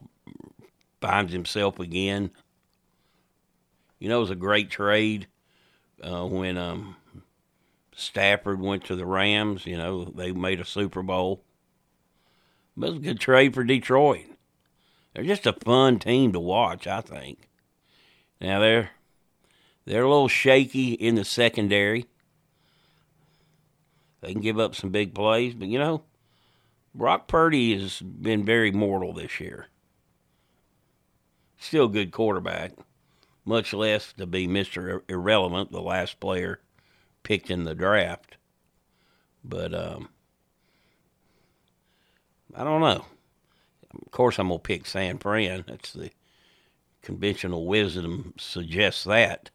finds 1.00 1.32
himself 1.32 1.78
again. 1.78 2.30
You 3.98 4.08
know, 4.08 4.18
it 4.18 4.20
was 4.20 4.30
a 4.30 4.36
great 4.36 4.70
trade 4.70 5.26
uh, 6.02 6.26
when 6.26 6.56
um, 6.56 6.96
Stafford 8.00 8.60
went 8.60 8.84
to 8.86 8.96
the 8.96 9.06
Rams. 9.06 9.66
You 9.66 9.76
know, 9.76 10.04
they 10.04 10.32
made 10.32 10.60
a 10.60 10.64
Super 10.64 11.02
Bowl. 11.02 11.42
But 12.76 12.86
it 12.86 12.90
was 12.90 12.98
a 12.98 13.02
good 13.02 13.20
trade 13.20 13.54
for 13.54 13.64
Detroit. 13.64 14.26
They're 15.14 15.24
just 15.24 15.46
a 15.46 15.52
fun 15.52 15.98
team 15.98 16.32
to 16.32 16.40
watch, 16.40 16.86
I 16.86 17.00
think. 17.00 17.48
Now 18.40 18.60
they're 18.60 18.90
they're 19.84 20.04
a 20.04 20.08
little 20.08 20.28
shaky 20.28 20.92
in 20.92 21.16
the 21.16 21.24
secondary. 21.24 22.06
They 24.20 24.32
can 24.32 24.42
give 24.42 24.58
up 24.58 24.74
some 24.74 24.90
big 24.90 25.14
plays, 25.14 25.54
but 25.54 25.68
you 25.68 25.78
know, 25.78 26.04
Brock 26.94 27.28
Purdy 27.28 27.78
has 27.80 28.00
been 28.00 28.44
very 28.44 28.70
mortal 28.70 29.12
this 29.12 29.40
year. 29.40 29.66
Still 31.58 31.86
a 31.86 31.90
good 31.90 32.12
quarterback, 32.12 32.72
much 33.44 33.72
less 33.72 34.12
to 34.14 34.26
be 34.26 34.46
Mr. 34.46 35.02
Irrelevant, 35.08 35.72
the 35.72 35.82
last 35.82 36.20
player 36.20 36.60
picked 37.22 37.50
in 37.50 37.64
the 37.64 37.74
draft. 37.74 38.36
But 39.44 39.74
um, 39.74 40.08
I 42.54 42.64
don't 42.64 42.80
know. 42.80 43.04
Of 43.94 44.10
course, 44.10 44.38
I'm 44.38 44.48
gonna 44.48 44.58
pick 44.58 44.86
San 44.86 45.18
Fran. 45.18 45.64
That's 45.66 45.92
the 45.92 46.10
conventional 47.02 47.66
wisdom 47.66 48.34
suggests 48.38 49.04
that. 49.04 49.50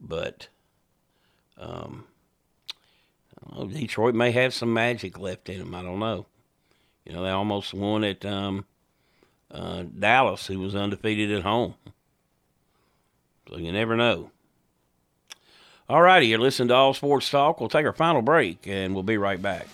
But 0.00 0.48
um, 1.56 2.04
know, 3.54 3.66
Detroit 3.66 4.14
may 4.14 4.30
have 4.32 4.54
some 4.54 4.72
magic 4.72 5.18
left 5.18 5.48
in 5.48 5.58
them. 5.58 5.74
I 5.74 5.82
don't 5.82 5.98
know. 5.98 6.26
You 7.04 7.12
know, 7.12 7.22
they 7.22 7.30
almost 7.30 7.74
won 7.74 8.04
at 8.04 8.24
um, 8.24 8.64
uh, 9.50 9.84
Dallas, 9.98 10.46
who 10.46 10.58
was 10.58 10.74
undefeated 10.74 11.30
at 11.32 11.42
home. 11.42 11.74
So 13.48 13.58
you 13.58 13.72
never 13.72 13.96
know. 13.96 14.30
All 15.86 16.00
righty, 16.00 16.28
you're 16.28 16.38
listening 16.38 16.68
to 16.68 16.74
All 16.74 16.94
Sports 16.94 17.28
Talk. 17.28 17.60
We'll 17.60 17.68
take 17.68 17.84
our 17.84 17.92
final 17.92 18.22
break 18.22 18.66
and 18.66 18.94
we'll 18.94 19.02
be 19.02 19.18
right 19.18 19.40
back. 19.40 19.66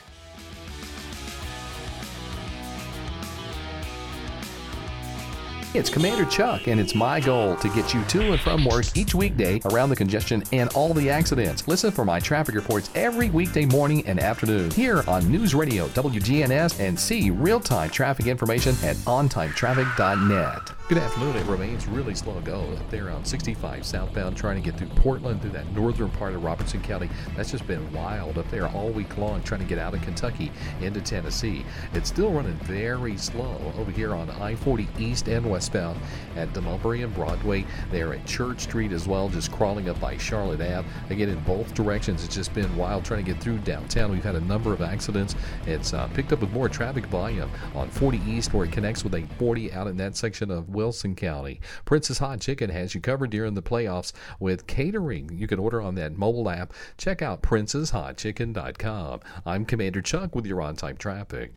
It's 5.72 5.88
Commander 5.88 6.24
Chuck, 6.24 6.66
and 6.66 6.80
it's 6.80 6.96
my 6.96 7.20
goal 7.20 7.54
to 7.54 7.68
get 7.68 7.94
you 7.94 8.02
to 8.02 8.32
and 8.32 8.40
from 8.40 8.64
work 8.64 8.86
each 8.96 9.14
weekday 9.14 9.60
around 9.66 9.90
the 9.90 9.94
congestion 9.94 10.42
and 10.52 10.68
all 10.70 10.92
the 10.92 11.08
accidents. 11.08 11.68
Listen 11.68 11.92
for 11.92 12.04
my 12.04 12.18
traffic 12.18 12.56
reports 12.56 12.90
every 12.96 13.30
weekday 13.30 13.66
morning 13.66 14.04
and 14.08 14.18
afternoon 14.18 14.72
here 14.72 15.04
on 15.06 15.30
News 15.30 15.54
Radio 15.54 15.86
WGNS 15.90 16.80
and 16.80 16.98
see 16.98 17.30
real 17.30 17.60
time 17.60 17.88
traffic 17.88 18.26
information 18.26 18.74
at 18.82 18.96
ontimetraffic.net. 18.96 20.79
Good 20.90 20.98
afternoon. 20.98 21.36
It 21.36 21.46
remains 21.46 21.86
really 21.86 22.16
slow 22.16 22.40
going 22.40 22.76
up 22.76 22.90
there 22.90 23.10
on 23.10 23.24
65 23.24 23.86
southbound, 23.86 24.36
trying 24.36 24.60
to 24.60 24.60
get 24.60 24.76
through 24.76 24.88
Portland 24.88 25.40
through 25.40 25.52
that 25.52 25.72
northern 25.72 26.10
part 26.10 26.34
of 26.34 26.42
Robertson 26.42 26.82
County. 26.82 27.08
That's 27.36 27.52
just 27.52 27.64
been 27.68 27.92
wild 27.92 28.38
up 28.38 28.50
there 28.50 28.66
all 28.66 28.90
week 28.90 29.16
long, 29.16 29.40
trying 29.44 29.60
to 29.60 29.66
get 29.68 29.78
out 29.78 29.94
of 29.94 30.02
Kentucky 30.02 30.50
into 30.80 31.00
Tennessee. 31.00 31.64
It's 31.94 32.08
still 32.08 32.32
running 32.32 32.56
very 32.64 33.16
slow 33.16 33.72
over 33.78 33.92
here 33.92 34.16
on 34.16 34.30
I 34.30 34.56
40 34.56 34.88
east 34.98 35.28
and 35.28 35.48
westbound 35.48 36.00
at 36.34 36.60
Mulberry 36.60 37.02
and 37.02 37.14
Broadway. 37.14 37.64
There 37.92 38.12
at 38.12 38.26
Church 38.26 38.62
Street 38.62 38.90
as 38.90 39.06
well, 39.06 39.28
just 39.28 39.52
crawling 39.52 39.88
up 39.88 40.00
by 40.00 40.16
Charlotte 40.16 40.60
Ave. 40.60 40.88
Again, 41.10 41.28
in 41.28 41.38
both 41.44 41.72
directions, 41.72 42.24
it's 42.24 42.34
just 42.34 42.52
been 42.52 42.76
wild 42.76 43.04
trying 43.04 43.24
to 43.24 43.32
get 43.32 43.40
through 43.40 43.58
downtown. 43.58 44.10
We've 44.10 44.24
had 44.24 44.34
a 44.34 44.40
number 44.40 44.72
of 44.72 44.82
accidents. 44.82 45.36
It's 45.68 45.94
uh, 45.94 46.08
picked 46.14 46.32
up 46.32 46.40
with 46.40 46.50
more 46.50 46.68
traffic 46.68 47.06
volume 47.06 47.48
on 47.76 47.88
40 47.90 48.20
east 48.26 48.52
where 48.52 48.64
it 48.64 48.72
connects 48.72 49.04
with 49.04 49.14
a 49.14 49.24
40 49.38 49.72
out 49.72 49.86
in 49.86 49.96
that 49.98 50.16
section 50.16 50.50
of 50.50 50.79
Wilson 50.80 51.14
County. 51.14 51.60
Prince's 51.84 52.20
Hot 52.20 52.40
Chicken 52.40 52.70
has 52.70 52.94
you 52.94 53.02
covered 53.02 53.28
during 53.28 53.52
the 53.52 53.60
playoffs 53.60 54.14
with 54.38 54.66
catering. 54.66 55.28
You 55.30 55.46
can 55.46 55.58
order 55.58 55.82
on 55.82 55.94
that 55.96 56.16
mobile 56.16 56.48
app. 56.48 56.72
Check 56.96 57.20
out 57.20 57.42
princeshotchicken.com. 57.42 59.20
I'm 59.44 59.66
Commander 59.66 60.00
Chuck 60.00 60.34
with 60.34 60.46
your 60.46 60.62
on 60.62 60.76
time 60.76 60.96
traffic. 60.96 61.52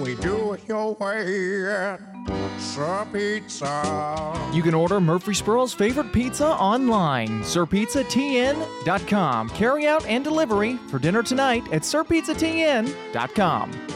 We 0.00 0.16
do 0.16 0.54
it 0.54 0.66
your 0.66 0.94
way 0.94 1.64
at 1.70 2.00
Sir 2.58 3.06
Pizza. 3.12 4.50
You 4.52 4.64
can 4.64 4.74
order 4.74 5.00
Murfreesboro's 5.00 5.72
favorite 5.72 6.12
pizza 6.12 6.48
online, 6.48 7.42
sirpizzatn.com. 7.42 9.50
Carry 9.50 9.86
out 9.86 10.04
and 10.06 10.24
delivery 10.24 10.74
for 10.88 10.98
dinner 10.98 11.22
tonight 11.22 11.62
at 11.72 11.82
sirpizzatn.com. 11.82 13.95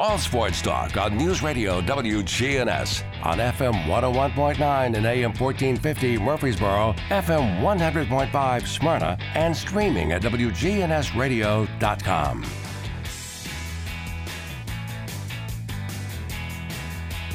All 0.00 0.16
sports 0.16 0.62
talk 0.62 0.96
on 0.96 1.16
News 1.16 1.42
Radio 1.42 1.80
WGNS 1.80 3.02
on 3.24 3.38
FM 3.38 3.74
101.9 3.86 4.96
and 4.96 5.04
AM 5.04 5.32
1450 5.32 6.18
Murfreesboro, 6.18 6.94
FM 7.08 7.60
100.5 7.60 8.66
Smyrna, 8.68 9.18
and 9.34 9.56
streaming 9.56 10.12
at 10.12 10.22
WGNSradio.com. 10.22 12.46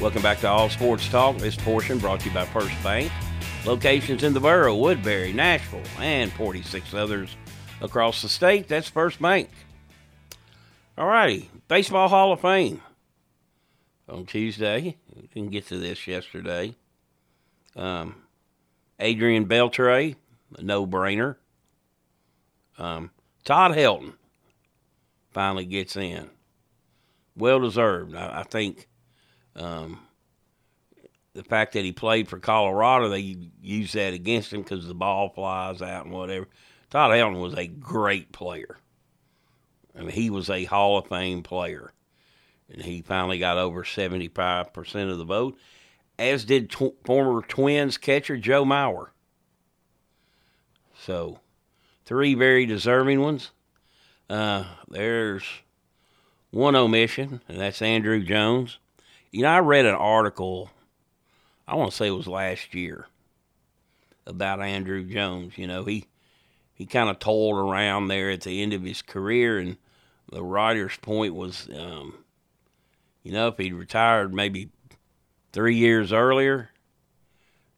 Welcome 0.00 0.22
back 0.22 0.40
to 0.40 0.48
All 0.48 0.70
Sports 0.70 1.06
Talk. 1.10 1.36
This 1.36 1.56
portion 1.56 1.98
brought 1.98 2.20
to 2.20 2.30
you 2.30 2.34
by 2.34 2.46
First 2.46 2.82
Bank. 2.82 3.12
Locations 3.66 4.22
in 4.22 4.32
the 4.32 4.40
borough, 4.40 4.74
Woodbury, 4.74 5.34
Nashville, 5.34 5.82
and 5.98 6.32
46 6.32 6.94
others 6.94 7.36
across 7.82 8.22
the 8.22 8.28
state. 8.30 8.68
That's 8.68 8.88
First 8.88 9.20
Bank. 9.20 9.50
All 10.96 11.08
righty, 11.08 11.50
Baseball 11.66 12.08
Hall 12.08 12.32
of 12.32 12.40
Fame 12.40 12.82
on 14.08 14.26
Tuesday. 14.26 14.96
We 15.14 15.28
didn't 15.32 15.50
get 15.50 15.66
to 15.68 15.78
this 15.78 16.06
yesterday. 16.06 16.74
Um, 17.74 18.16
Adrian 19.00 19.46
Beltre, 19.46 20.14
a 20.56 20.62
no-brainer. 20.62 21.36
Um, 22.76 23.10
Todd 23.44 23.72
Helton 23.72 24.12
finally 25.32 25.64
gets 25.64 25.96
in. 25.96 26.28
Well 27.36 27.60
deserved. 27.60 28.14
I, 28.14 28.40
I 28.40 28.42
think 28.42 28.86
um, 29.56 30.00
the 31.32 31.44
fact 31.44 31.72
that 31.72 31.84
he 31.84 31.92
played 31.92 32.28
for 32.28 32.38
Colorado, 32.38 33.08
they 33.08 33.36
use 33.62 33.92
that 33.92 34.12
against 34.12 34.52
him 34.52 34.62
because 34.62 34.86
the 34.86 34.94
ball 34.94 35.30
flies 35.30 35.80
out 35.80 36.04
and 36.04 36.14
whatever. 36.14 36.46
Todd 36.90 37.10
Helton 37.10 37.40
was 37.40 37.54
a 37.54 37.66
great 37.66 38.32
player. 38.32 38.76
Mean, 39.94 40.08
he 40.10 40.30
was 40.30 40.50
a 40.50 40.64
Hall 40.64 40.98
of 40.98 41.06
Fame 41.06 41.42
player. 41.42 41.92
And 42.72 42.82
he 42.82 43.02
finally 43.02 43.38
got 43.38 43.58
over 43.58 43.84
75% 43.84 45.10
of 45.10 45.18
the 45.18 45.24
vote, 45.24 45.56
as 46.18 46.44
did 46.44 46.70
tw- 46.70 46.96
former 47.04 47.42
Twins 47.42 47.98
catcher 47.98 48.36
Joe 48.36 48.64
Mauer. 48.64 49.08
So, 50.98 51.40
three 52.04 52.34
very 52.34 52.66
deserving 52.66 53.20
ones. 53.20 53.50
Uh, 54.30 54.64
there's 54.88 55.44
one 56.50 56.74
omission, 56.74 57.42
and 57.48 57.60
that's 57.60 57.80
Andruw 57.80 58.24
Jones. 58.24 58.78
You 59.30 59.42
know, 59.42 59.50
I 59.50 59.58
read 59.58 59.84
an 59.84 59.94
article, 59.94 60.70
I 61.68 61.74
want 61.74 61.90
to 61.90 61.96
say 61.96 62.06
it 62.06 62.12
was 62.12 62.26
last 62.26 62.74
year, 62.74 63.06
about 64.26 64.60
Andruw 64.60 65.08
Jones. 65.10 65.58
You 65.58 65.66
know, 65.66 65.84
he 65.84 66.06
he 66.72 66.86
kind 66.86 67.10
of 67.10 67.18
toiled 67.18 67.58
around 67.58 68.08
there 68.08 68.30
at 68.30 68.42
the 68.42 68.62
end 68.62 68.72
of 68.72 68.82
his 68.82 69.02
career, 69.02 69.58
and 69.58 69.76
the 70.34 70.42
writer's 70.42 70.96
point 70.96 71.34
was, 71.34 71.68
um, 71.74 72.14
you 73.22 73.32
know, 73.32 73.48
if 73.48 73.56
he'd 73.56 73.72
retired 73.72 74.34
maybe 74.34 74.68
three 75.52 75.76
years 75.76 76.12
earlier, 76.12 76.70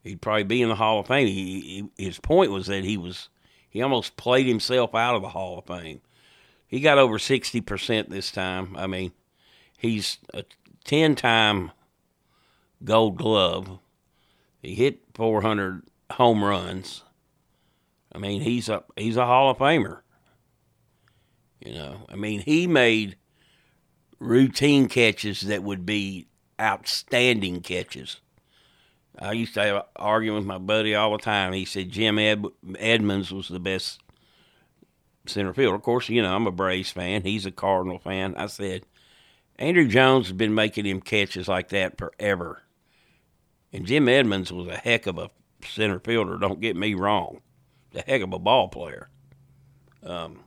he'd 0.03 0.23
probably 0.23 0.45
be 0.45 0.63
in 0.63 0.71
the 0.71 0.75
Hall 0.75 0.99
of 0.99 1.07
Fame. 1.07 1.27
He, 1.27 1.89
he, 1.97 2.05
his 2.05 2.19
point 2.19 2.51
was 2.51 2.67
that 2.67 2.83
he 2.83 2.97
was 2.97 3.29
he 3.69 3.83
almost 3.83 4.17
played 4.17 4.47
himself 4.47 4.95
out 4.95 5.15
of 5.15 5.23
the 5.23 5.29
Hall 5.29 5.59
of 5.59 5.67
Fame. 5.67 6.01
He 6.67 6.81
got 6.81 6.99
over 6.99 7.19
sixty 7.19 7.61
percent 7.61 8.09
this 8.09 8.33
time. 8.33 8.75
I 8.77 8.87
mean, 8.87 9.13
he's 9.77 10.19
a 10.33 10.45
ten-time 10.85 11.73
Gold 12.83 13.19
Glove. 13.19 13.79
He 14.63 14.75
hit 14.75 15.01
four 15.15 15.43
hundred 15.43 15.83
home 16.13 16.43
runs. 16.43 17.03
I 18.13 18.19
mean, 18.19 18.41
he's 18.41 18.71
a 18.71 18.83
he's 18.97 19.19
a 19.19 19.27
Hall 19.27 19.51
of 19.51 19.59
Famer. 19.59 20.01
You 21.61 21.75
know, 21.75 22.07
I 22.09 22.17
mean, 22.17 22.41
he 22.41 22.67
made 22.67 23.17
routine 24.19 24.89
catches 24.89 25.43
that 25.43 25.63
would 25.63 25.87
be 25.87 26.27
outstanding 26.61 27.61
catches. 27.61 28.21
I 29.19 29.33
used 29.33 29.55
to 29.55 29.63
have, 29.63 29.87
argue 29.97 30.35
with 30.35 30.45
my 30.45 30.59
buddy 30.59 30.95
all 30.95 31.13
the 31.13 31.19
time. 31.19 31.53
He 31.53 31.65
said 31.65 31.91
Jim 31.91 32.19
Ed, 32.19 32.45
Edmonds 32.79 33.33
was 33.33 33.49
the 33.49 33.59
best 33.59 34.01
center 35.27 35.55
fielder. 35.55 35.77
Of 35.77 35.83
course, 35.83 36.09
you 36.09 36.23
know, 36.23 36.35
I'm 36.35 36.47
a 36.47 36.53
Braves 36.53 36.91
fan. 36.91 37.23
He's 37.23 37.47
a 37.47 37.51
Cardinal 37.51 37.99
fan. 37.99 38.35
I 38.37 38.47
said, 38.47 38.85
Andruw 39.59 39.89
Jones 39.89 40.27
has 40.27 40.37
been 40.37 40.55
making 40.55 40.85
him 40.85 41.01
catches 41.01 41.49
like 41.49 41.71
that 41.71 41.97
forever. 41.97 42.63
And 43.73 43.87
Jim 43.87 44.09
Edmonds 44.09 44.53
was 44.53 44.69
a 44.69 44.77
heck 44.77 45.07
of 45.07 45.19
a 45.19 45.31
center 45.65 45.99
fielder, 45.99 46.37
don't 46.39 46.61
get 46.61 46.77
me 46.77 46.95
wrong. 46.95 47.41
A 47.95 48.03
heck 48.03 48.23
of 48.23 48.33
a 48.33 48.39
ball 48.39 48.69
player. 48.69 49.09
Um, 50.03 50.41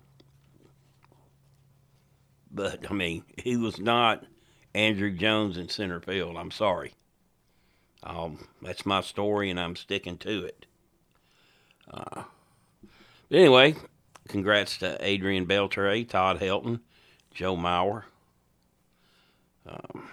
but 2.52 2.90
I 2.90 2.94
mean, 2.94 3.24
he 3.38 3.56
was 3.56 3.80
not 3.80 4.26
Andruw 4.74 5.16
Jones 5.16 5.58
in 5.58 5.70
center 5.70 6.00
field. 6.00 6.38
I'm 6.38 6.52
sorry. 6.52 6.94
Um, 8.04 8.48
that's 8.62 8.86
my 8.86 9.02
story, 9.02 9.50
and 9.50 9.60
I'm 9.60 9.76
sticking 9.76 10.18
to 10.20 10.46
it. 10.46 10.66
Uh, 11.92 12.24
but 13.30 13.38
anyway, 13.38 13.76
congrats 14.28 14.78
to 14.78 14.98
Adrian 15.02 15.46
Beltre, 15.46 16.08
Todd 16.08 16.40
Helton, 16.40 16.80
Joe 17.34 17.58
Mauer. 17.58 18.04
Um, 19.68 20.10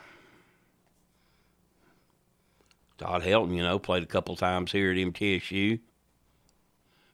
Todd 2.99 3.23
Helton, 3.23 3.55
you 3.55 3.63
know, 3.63 3.79
played 3.79 4.03
a 4.03 4.07
couple 4.07 4.37
times 4.37 4.73
here 4.73 4.91
at 4.91 4.97
MTSU. 4.97 5.81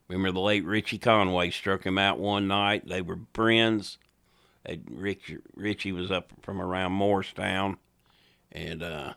Remember 0.08 0.32
the 0.32 0.40
late 0.40 0.64
Richie 0.64 0.98
Conway 0.98 1.50
struck 1.50 1.84
him 1.84 1.98
out 1.98 2.18
one 2.18 2.46
night. 2.46 2.86
They 2.86 3.02
were 3.02 3.18
friends. 3.32 3.98
Rich, 4.90 5.34
Richie 5.54 5.92
was 5.92 6.10
up 6.10 6.32
from 6.42 6.60
around 6.60 6.92
Morristown, 6.92 7.78
and 8.52 8.82
uh, 8.82 9.14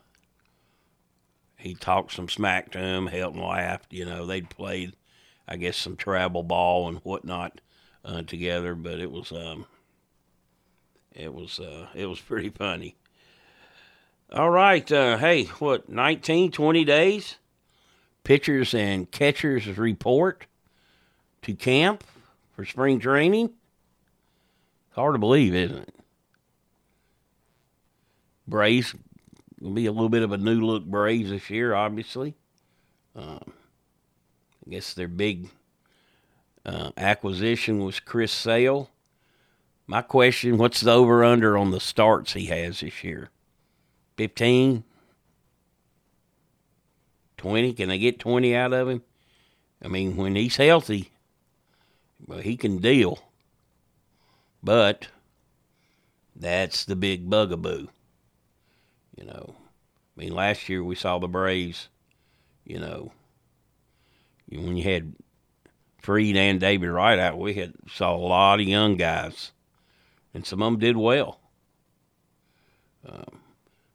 he 1.56 1.74
talked 1.74 2.12
some 2.12 2.28
smack 2.28 2.72
to 2.72 2.78
him, 2.78 3.06
helped 3.06 3.36
him 3.36 3.42
laugh. 3.42 3.82
You 3.90 4.04
know, 4.04 4.26
they'd 4.26 4.50
played, 4.50 4.94
I 5.46 5.56
guess, 5.56 5.76
some 5.76 5.96
travel 5.96 6.42
ball 6.42 6.88
and 6.88 6.98
whatnot 6.98 7.60
uh, 8.04 8.22
together, 8.22 8.74
but 8.74 9.00
it 9.00 9.10
was 9.10 9.32
um, 9.32 9.66
it 11.12 11.32
was 11.32 11.60
uh, 11.60 11.88
it 11.94 12.06
was 12.06 12.20
pretty 12.28 12.50
funny. 12.50 12.96
All 14.32 14.50
right, 14.50 14.90
uh, 14.90 15.18
hey, 15.18 15.44
what 15.44 15.88
19, 15.88 16.50
20 16.50 16.84
days? 16.84 17.36
Pitchers 18.24 18.74
and 18.74 19.08
catchers 19.08 19.68
report 19.78 20.46
to 21.42 21.54
camp 21.54 22.02
for 22.56 22.64
spring 22.64 22.98
training. 22.98 23.50
Hard 24.96 25.14
to 25.14 25.18
believe, 25.18 25.54
isn't 25.54 25.76
it? 25.76 25.94
Braves 28.48 28.94
will 29.60 29.72
be 29.72 29.84
a 29.84 29.92
little 29.92 30.08
bit 30.08 30.22
of 30.22 30.32
a 30.32 30.38
new 30.38 30.62
look 30.62 30.86
Braves 30.86 31.28
this 31.28 31.50
year, 31.50 31.74
obviously. 31.74 32.34
Um, 33.14 33.52
I 34.66 34.70
guess 34.70 34.94
their 34.94 35.08
big 35.08 35.50
uh, 36.64 36.92
acquisition 36.96 37.84
was 37.84 38.00
Chris 38.00 38.32
Sale. 38.32 38.88
My 39.86 40.00
question: 40.00 40.56
What's 40.56 40.80
the 40.80 40.92
over 40.92 41.22
under 41.22 41.58
on 41.58 41.72
the 41.72 41.80
starts 41.80 42.32
he 42.32 42.46
has 42.46 42.80
this 42.80 43.04
year? 43.04 43.28
15, 44.16 44.82
20? 47.36 47.72
Can 47.74 47.88
they 47.90 47.98
get 47.98 48.18
20 48.18 48.56
out 48.56 48.72
of 48.72 48.88
him? 48.88 49.02
I 49.84 49.88
mean, 49.88 50.16
when 50.16 50.36
he's 50.36 50.56
healthy, 50.56 51.12
well, 52.26 52.38
he 52.38 52.56
can 52.56 52.78
deal. 52.78 53.25
But 54.66 55.10
that's 56.34 56.84
the 56.84 56.96
big 56.96 57.30
bugaboo. 57.30 57.86
You 59.16 59.24
know, 59.24 59.54
I 59.54 60.20
mean, 60.20 60.34
last 60.34 60.68
year 60.68 60.82
we 60.82 60.96
saw 60.96 61.20
the 61.20 61.28
Braves, 61.28 61.88
you 62.64 62.80
know, 62.80 63.12
when 64.48 64.76
you 64.76 64.82
had 64.82 65.14
Fried 66.02 66.36
and 66.36 66.58
David 66.58 66.88
Wright 66.88 67.16
out, 67.16 67.38
we 67.38 67.54
had 67.54 67.74
saw 67.88 68.16
a 68.16 68.18
lot 68.18 68.58
of 68.58 68.66
young 68.66 68.96
guys, 68.96 69.52
and 70.34 70.44
some 70.44 70.60
of 70.60 70.72
them 70.72 70.80
did 70.80 70.96
well. 70.96 71.38
Um, 73.08 73.38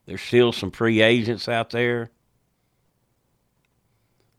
there's 0.06 0.22
still 0.22 0.52
some 0.52 0.70
free 0.70 1.02
agents 1.02 1.48
out 1.48 1.68
there. 1.68 2.10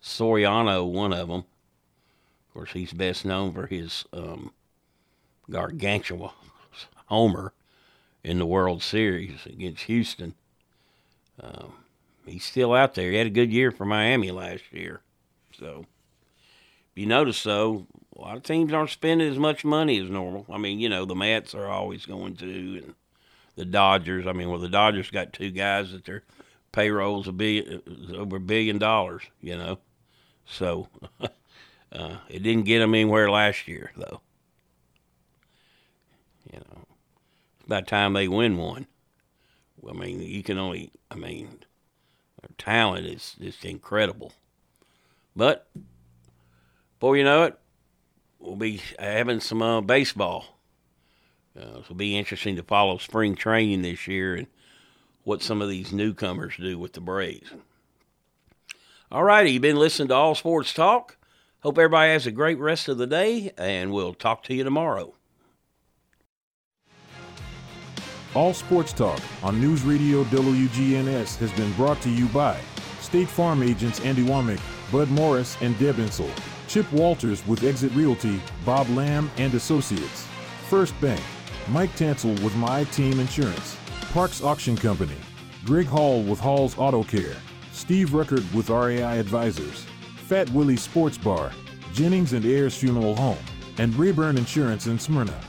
Soriano, 0.01 0.91
one 0.91 1.13
of 1.13 1.27
them. 1.27 1.43
Of 2.47 2.53
course, 2.55 2.71
he's 2.71 2.91
best 2.91 3.23
known 3.23 3.53
for 3.53 3.67
his 3.67 4.03
um, 4.11 4.51
gargantuan 5.50 6.32
homer 7.08 7.54
in 8.24 8.39
the 8.39 8.46
World 8.46 8.82
Series 8.82 9.46
against 9.46 9.84
Houston. 9.84 10.34
Um, 11.41 11.74
he's 12.26 12.46
still 12.46 12.74
out 12.74 12.96
there. 12.96 13.12
He 13.12 13.18
had 13.18 13.28
a 13.28 13.32
good 13.32 13.52
year 13.52 13.72
for 13.72 13.86
Miami 13.86 14.32
last 14.32 14.64
year. 14.72 15.02
So, 15.58 15.86
if 16.91 16.98
you 16.98 17.06
notice, 17.06 17.41
though, 17.44 17.88
a 18.16 18.22
lot 18.22 18.38
of 18.38 18.44
teams 18.44 18.74
aren't 18.74 18.89
spending 18.89 19.30
as 19.30 19.39
much 19.39 19.66
money 19.66 20.00
as 20.00 20.10
normal. 20.10 20.46
I 20.52 20.58
mean, 20.58 20.80
you 20.80 20.89
know, 20.89 21.06
the 21.06 21.16
Mets 21.16 21.54
are 21.54 21.68
always 21.68 22.06
going 22.06 22.36
to, 22.38 22.82
and 22.84 22.96
the 23.56 23.66
Dodgers. 23.66 24.28
I 24.28 24.34
mean, 24.34 24.50
well, 24.50 24.60
the 24.60 24.70
Dodgers 24.70 25.12
got 25.12 25.34
two 25.34 25.52
guys 25.52 25.91
that 25.91 26.06
their 26.06 26.24
payrolls 26.72 27.28
a 27.28 27.32
billion, 27.32 27.82
over 28.16 28.38
a 28.38 28.39
billion 28.39 28.78
dollars. 28.78 29.24
You 29.41 29.58
know, 29.58 29.80
so 30.46 30.88
uh, 31.91 32.18
it 32.30 32.44
didn't 32.44 32.66
get 32.66 32.80
them 32.80 32.96
anywhere 32.96 33.30
last 33.30 33.68
year, 33.68 33.91
though. 33.98 34.22
You 36.54 36.60
know, 36.60 36.86
by 37.68 37.82
the 37.82 37.88
time 37.88 38.14
they 38.14 38.28
win 38.28 38.58
one, 38.58 38.86
I 39.88 39.93
mean, 39.93 40.22
you 40.22 40.43
can 40.43 40.60
only. 40.60 40.91
I 41.10 41.16
mean, 41.16 41.64
their 42.41 42.51
talent 42.58 43.06
is 43.06 43.36
just 43.41 43.66
incredible. 43.66 44.34
But 45.36 45.68
before 46.99 47.18
you 47.18 47.24
know 47.24 47.43
it, 47.43 47.60
we'll 48.39 48.56
be 48.56 48.82
having 48.99 49.39
some 49.39 49.62
uh, 49.62 49.82
baseball. 49.82 50.60
Uh, 51.58 51.80
it'll 51.80 51.95
be 51.95 52.18
interesting 52.18 52.56
to 52.56 52.64
follow 52.64 52.97
spring 52.97 53.36
training 53.36 53.82
this 53.82 54.08
year 54.08 54.36
and 54.36 54.47
what 55.24 55.41
some 55.41 55.62
of 55.62 55.70
these 55.70 55.91
newcomers 55.91 56.56
do 56.58 56.78
with 56.78 56.93
the 56.93 57.01
Braves. 57.01 57.51
All 59.12 59.24
righty, 59.24 59.51
you've 59.51 59.62
been 59.62 59.78
listening 59.78 60.08
to 60.10 60.16
All 60.16 60.36
Sports 60.36 60.74
Talk. 60.74 61.18
Hope 61.62 61.78
everybody 61.78 62.12
has 62.12 62.28
a 62.28 62.32
great 62.32 62.58
rest 62.60 62.89
of 62.89 62.97
the 62.97 63.08
day, 63.08 63.51
and 63.58 63.91
we'll 63.91 64.14
talk 64.14 64.43
to 64.43 64.54
you 64.54 64.64
tomorrow. 64.64 65.14
All 68.36 68.55
Sports 68.55 68.93
Talk 68.93 69.19
on 69.43 69.61
News 69.61 69.84
Radio 69.84 70.23
WGNS 70.25 71.38
has 71.38 71.51
been 71.51 71.71
brought 71.73 72.01
to 72.01 72.09
you 72.09 72.25
by 72.29 72.59
State 72.99 73.27
Farm 73.27 73.61
agents 73.61 73.99
Andy 73.99 74.23
Womack, 74.23 74.59
Bud 74.91 75.09
Morris, 75.09 75.55
and 75.61 75.77
Deb 75.77 75.97
Insell. 75.97 76.31
Chip 76.67 76.91
Walters 76.91 77.45
with 77.45 77.63
Exit 77.63 77.91
Realty, 77.91 78.41
Bob 78.65 78.89
Lamb 78.89 79.29
and 79.38 79.53
Associates. 79.53 80.27
First 80.67 80.99
Bank, 80.99 81.21
Mike 81.69 81.95
Tansel 81.95 82.34
with 82.43 82.55
My 82.55 82.86
Team 82.86 83.19
Insurance. 83.19 83.77
Parks 84.13 84.41
Auction 84.41 84.75
Company, 84.75 85.17
Greg 85.63 85.86
Hall 85.86 86.23
with 86.23 86.39
Hall's 86.39 86.75
Auto 86.79 87.03
Care. 87.03 87.36
Steve 87.71 88.15
Record 88.15 88.43
with 88.51 88.71
RAI 88.71 89.19
Advisors. 89.19 89.86
Fat 90.15 90.49
Willie 90.49 90.75
Sports 90.75 91.19
Bar, 91.19 91.51
Jennings 91.93 92.34
and 92.34 92.45
Ayers 92.45 92.75
Funeral 92.75 93.15
Home, 93.15 93.38
and 93.77 93.93
Rayburn 93.93 94.38
Insurance 94.38 94.88
in 94.88 94.97
Smyrna. 94.97 95.39